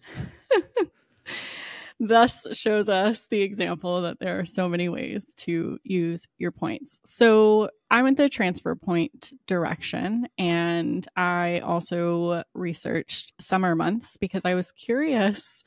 [2.01, 7.01] thus shows us the example that there are so many ways to use your points.
[7.05, 14.55] So I went the transfer point direction and I also researched summer months because I
[14.55, 15.62] was curious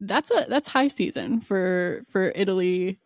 [0.00, 2.98] that's a that's high season for for Italy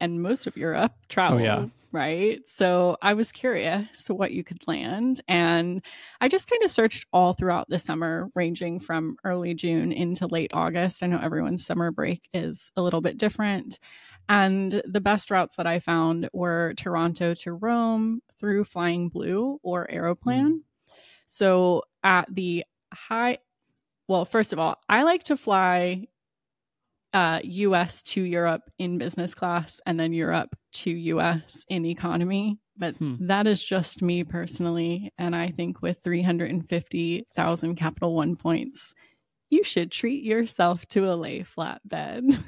[0.00, 1.38] and most of Europe travel.
[1.38, 1.66] Oh, yeah.
[1.92, 2.46] Right.
[2.46, 5.20] So I was curious what you could land.
[5.26, 5.82] And
[6.20, 10.52] I just kind of searched all throughout the summer, ranging from early June into late
[10.54, 11.02] August.
[11.02, 13.80] I know everyone's summer break is a little bit different.
[14.28, 19.90] And the best routes that I found were Toronto to Rome through Flying Blue or
[19.90, 20.46] Aeroplan.
[20.46, 20.60] Mm.
[21.26, 23.38] So at the high,
[24.06, 26.06] well, first of all, I like to fly
[27.12, 32.58] uh, US to Europe in business class and then Europe to US in economy.
[32.76, 33.26] But hmm.
[33.26, 35.12] that is just me personally.
[35.18, 38.94] And I think with 350,000 Capital One points,
[39.50, 42.24] you should treat yourself to a lay flat bed.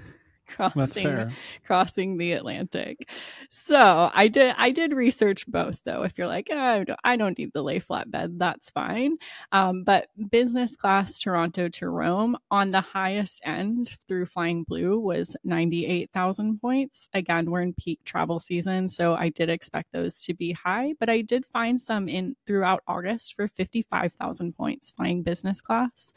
[0.55, 1.33] crossing
[1.65, 3.09] crossing the Atlantic.
[3.51, 6.03] So I did I did research both though.
[6.03, 9.17] If you're like oh, I, don't, I don't need the lay flat bed, that's fine.
[9.51, 15.37] Um, but business class Toronto to Rome on the highest end through Flying Blue was
[15.45, 17.09] ninety eight thousand points.
[17.15, 21.11] Again, we're in peak travel season, so I did expect those to be high, but
[21.11, 26.13] I did find some in throughout August for fifty five thousand points flying business class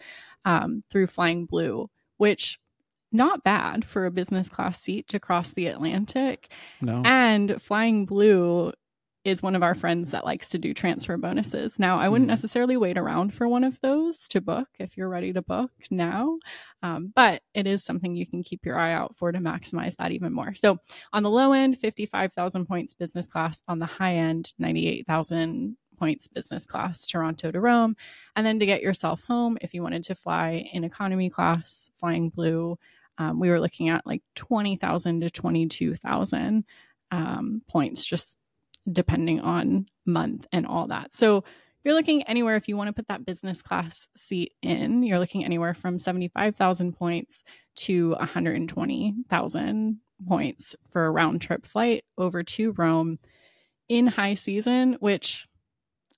[0.45, 2.59] um, through Flying Blue, which
[3.15, 6.51] not bad for a business class seat to cross the Atlantic.
[6.81, 7.01] No.
[7.05, 8.73] And Flying Blue
[9.25, 11.79] is one of our friends that likes to do transfer bonuses.
[11.79, 12.33] Now, I wouldn't mm.
[12.33, 16.37] necessarily wait around for one of those to book if you're ready to book now,
[16.83, 20.11] um, but it is something you can keep your eye out for to maximize that
[20.11, 20.53] even more.
[20.53, 20.77] So,
[21.11, 23.63] on the low end, 55,000 points business class.
[23.67, 27.95] On the high end, 98,000 points business class, Toronto to Rome.
[28.35, 32.29] And then to get yourself home, if you wanted to fly in economy class, flying
[32.29, 32.77] blue,
[33.17, 36.65] um, we were looking at like 20,000 to 22,000
[37.11, 38.37] um, points, just
[38.91, 41.15] depending on month and all that.
[41.15, 41.43] So
[41.83, 45.45] you're looking anywhere, if you want to put that business class seat in, you're looking
[45.45, 47.43] anywhere from 75,000 points
[47.75, 53.19] to 120,000 points for a round trip flight over to Rome
[53.87, 55.47] in high season, which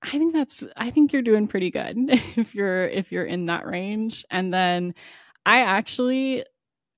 [0.01, 1.97] I think that's I think you're doing pretty good
[2.35, 4.25] if you're if you're in that range.
[4.29, 4.93] And then
[5.45, 6.45] I actually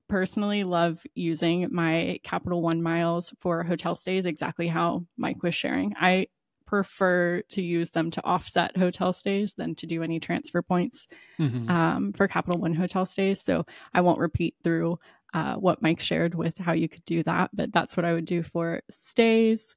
[0.10, 5.94] personally love using my Capital One miles for hotel stays exactly how Mike was sharing.
[6.00, 6.28] I
[6.66, 11.08] prefer to use them to offset hotel stays than to do any transfer points
[11.40, 11.70] mm-hmm.
[11.70, 13.42] um, for Capital One hotel stays.
[13.42, 15.00] So I won't repeat through
[15.34, 18.26] uh, what Mike shared with how you could do that, but that's what I would
[18.26, 19.76] do for stays.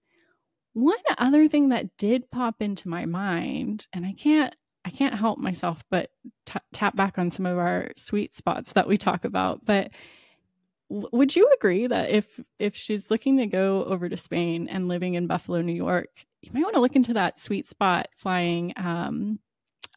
[0.74, 4.55] One other thing that did pop into my mind, and I can't
[4.85, 6.11] I can't help myself but
[6.45, 9.91] t- tap back on some of our sweet spots that we talk about, but
[10.93, 15.14] would you agree that if if she's looking to go over to Spain and living
[15.14, 16.11] in Buffalo, New York,
[16.43, 19.38] you might want to look into that sweet spot flying um,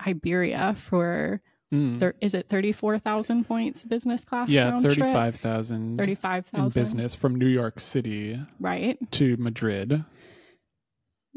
[0.05, 1.41] Iberia for
[1.73, 1.99] mm.
[1.99, 8.39] thir- is it 34,000 points business class Yeah, 35,000 35,000 business from New York City
[8.59, 10.05] right to Madrid.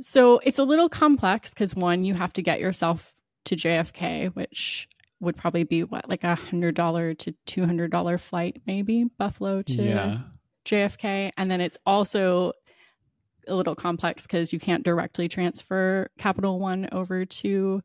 [0.01, 3.13] So it's a little complex because one, you have to get yourself
[3.47, 4.89] to JFK, which
[5.21, 9.62] would probably be what, like a hundred dollar to two hundred dollar flight, maybe Buffalo
[9.62, 10.19] to yeah.
[10.64, 11.31] JFK.
[11.37, 12.53] And then it's also
[13.47, 17.83] a little complex because you can't directly transfer Capital One over to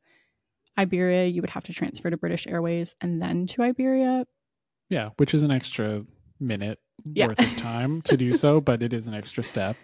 [0.77, 1.27] Iberia.
[1.27, 4.25] You would have to transfer to British Airways and then to Iberia.
[4.89, 6.03] Yeah, which is an extra
[6.39, 7.27] minute yeah.
[7.27, 9.75] worth of time to do so, but it is an extra step.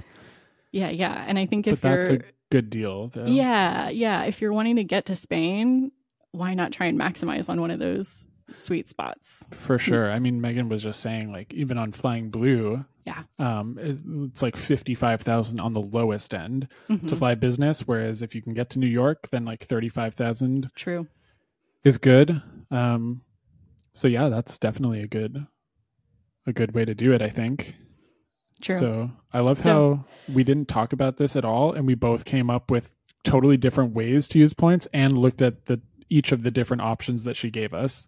[0.72, 1.24] Yeah, yeah.
[1.28, 2.20] And I think if but that's a
[2.52, 3.08] good deal.
[3.08, 3.26] Though.
[3.26, 4.24] Yeah, yeah.
[4.24, 5.92] If you're wanting to get to Spain,
[6.32, 9.46] why not try and maximize on one of those sweet spots?
[9.52, 10.12] For sure.
[10.12, 14.56] I mean, Megan was just saying, like, even on Flying Blue, yeah, um, it's like
[14.56, 17.08] fifty five thousand on the lowest end mm-hmm.
[17.08, 17.88] to fly business.
[17.88, 20.70] Whereas if you can get to New York, then like thirty five thousand.
[20.76, 21.08] True.
[21.84, 22.42] Is good.
[22.70, 23.22] Um,
[23.94, 25.48] so yeah, that's definitely a good,
[26.46, 27.22] a good way to do it.
[27.22, 27.76] I think.
[28.62, 28.78] True.
[28.78, 32.26] So I love so, how we didn't talk about this at all, and we both
[32.26, 36.44] came up with totally different ways to use points and looked at the each of
[36.44, 38.08] the different options that she gave us.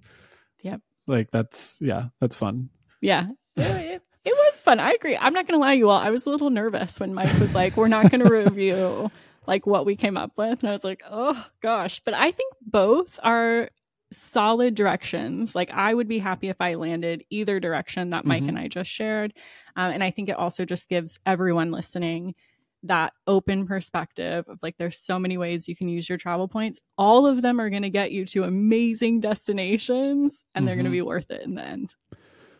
[0.62, 0.82] Yep.
[1.08, 2.70] Like that's yeah, that's fun.
[3.02, 3.28] Yeah.
[3.56, 4.80] it, it was fun.
[4.80, 5.18] I agree.
[5.18, 6.00] I'm not gonna lie to you all.
[6.00, 9.12] I was a little nervous when Mike was like, "We're not gonna review
[9.48, 12.54] like what we came up with," and I was like, "Oh gosh!" But I think
[12.62, 13.70] both are
[14.12, 15.56] solid directions.
[15.56, 18.50] Like I would be happy if I landed either direction that Mike mm-hmm.
[18.50, 19.34] and I just shared.
[19.76, 22.36] Um, and I think it also just gives everyone listening
[22.84, 26.80] that open perspective of like there's so many ways you can use your travel points.
[26.98, 30.66] All of them are going to get you to amazing destinations and mm-hmm.
[30.68, 31.96] they're going to be worth it in the end.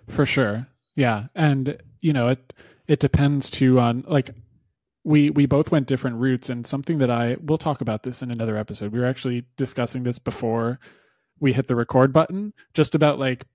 [0.08, 0.68] For sure.
[0.96, 1.28] Yeah.
[1.36, 2.54] And you know, it
[2.88, 4.32] it depends too on like
[5.04, 8.30] we we both went different routes and something that I we'll talk about this in
[8.32, 8.92] another episode.
[8.92, 10.80] We were actually discussing this before
[11.40, 13.46] we hit the record button just about like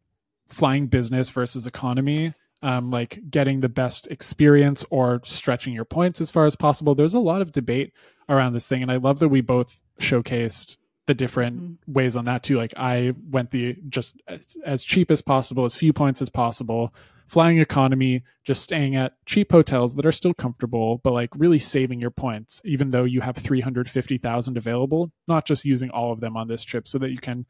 [0.48, 6.30] flying business versus economy um, like getting the best experience or stretching your points as
[6.30, 6.94] far as possible.
[6.94, 7.92] There's a lot of debate
[8.28, 11.92] around this thing and i love that we both showcased the different mm-hmm.
[11.92, 12.56] ways on that too.
[12.56, 14.20] Like i went the just
[14.64, 16.92] as cheap as possible as few points as possible
[17.28, 22.00] flying economy just staying at cheap hotels that are still comfortable but like really saving
[22.00, 26.48] your points even though you have 350,000 available not just using all of them on
[26.48, 27.46] this trip so that you can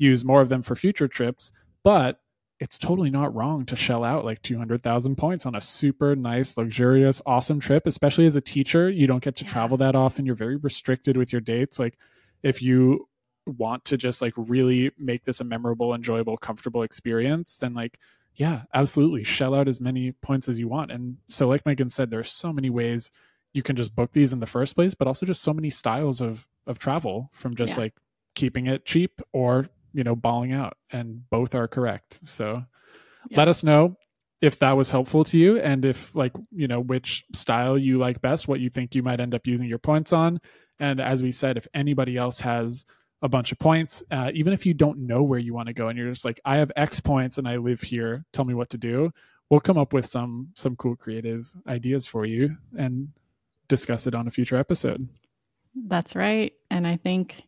[0.00, 1.52] use more of them for future trips,
[1.84, 2.20] but
[2.60, 7.22] it's totally not wrong to shell out like 200,000 points on a super nice, luxurious,
[7.24, 8.90] awesome trip, especially as a teacher.
[8.90, 9.50] You don't get to yeah.
[9.50, 10.26] travel that often.
[10.26, 11.78] You're very restricted with your dates.
[11.78, 11.98] Like,
[12.42, 13.08] if you
[13.46, 17.98] want to just like really make this a memorable, enjoyable, comfortable experience, then like,
[18.34, 19.24] yeah, absolutely.
[19.24, 20.92] Shell out as many points as you want.
[20.92, 23.10] And so, like Megan said, there's so many ways
[23.54, 26.20] you can just book these in the first place, but also just so many styles
[26.20, 27.84] of of travel from just yeah.
[27.84, 27.94] like
[28.34, 32.20] keeping it cheap or you know balling out, and both are correct.
[32.26, 32.64] So
[33.28, 33.38] yeah.
[33.38, 33.96] let us know
[34.40, 38.20] if that was helpful to you and if like you know which style you like
[38.20, 40.40] best what you think you might end up using your points on
[40.78, 42.84] and as we said if anybody else has
[43.22, 45.88] a bunch of points uh, even if you don't know where you want to go
[45.88, 48.70] and you're just like i have x points and i live here tell me what
[48.70, 49.10] to do
[49.50, 53.08] we'll come up with some some cool creative ideas for you and
[53.68, 55.06] discuss it on a future episode
[55.86, 57.42] that's right and i think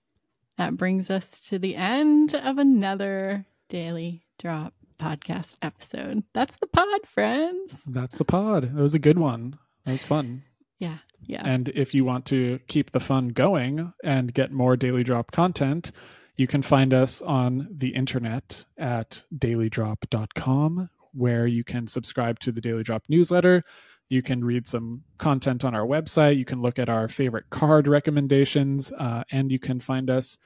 [0.58, 6.22] that brings us to the end of another daily drop podcast episode.
[6.32, 7.82] That's the pod friends.
[7.86, 8.64] That's the pod.
[8.64, 9.58] It was a good one.
[9.84, 10.42] That was fun.
[10.78, 11.42] Yeah yeah.
[11.44, 15.92] And if you want to keep the fun going and get more Daily Drop content,
[16.36, 22.60] you can find us on the internet at dailydrop.com, where you can subscribe to the
[22.60, 23.64] Daily Drop newsletter.
[24.12, 26.36] You can read some content on our website.
[26.36, 30.36] You can look at our favorite card recommendations, uh, and you can find us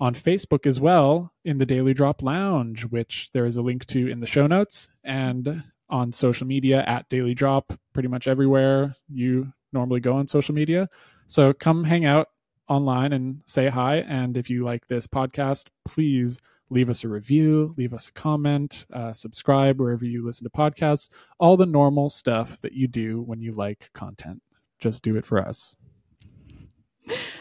[0.00, 4.08] on Facebook as well in the Daily Drop Lounge, which there is a link to
[4.08, 9.52] in the show notes, and on social media at Daily Drop, pretty much everywhere you
[9.72, 10.88] normally go on social media.
[11.28, 12.26] So come hang out
[12.68, 13.98] online and say hi.
[13.98, 18.86] And if you like this podcast, please leave us a review, leave us a comment,
[18.92, 21.08] uh, subscribe wherever you listen to podcasts,
[21.38, 24.42] all the normal stuff that you do when you like content.
[24.78, 25.76] Just do it for us.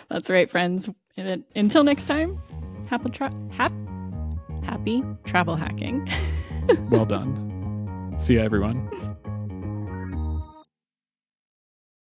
[0.10, 0.90] That's right, friends.
[1.18, 2.38] And until next time,
[2.88, 3.72] happy, tra- hap-
[4.64, 6.10] happy travel hacking.
[6.90, 8.16] well done.
[8.20, 9.18] See you, everyone.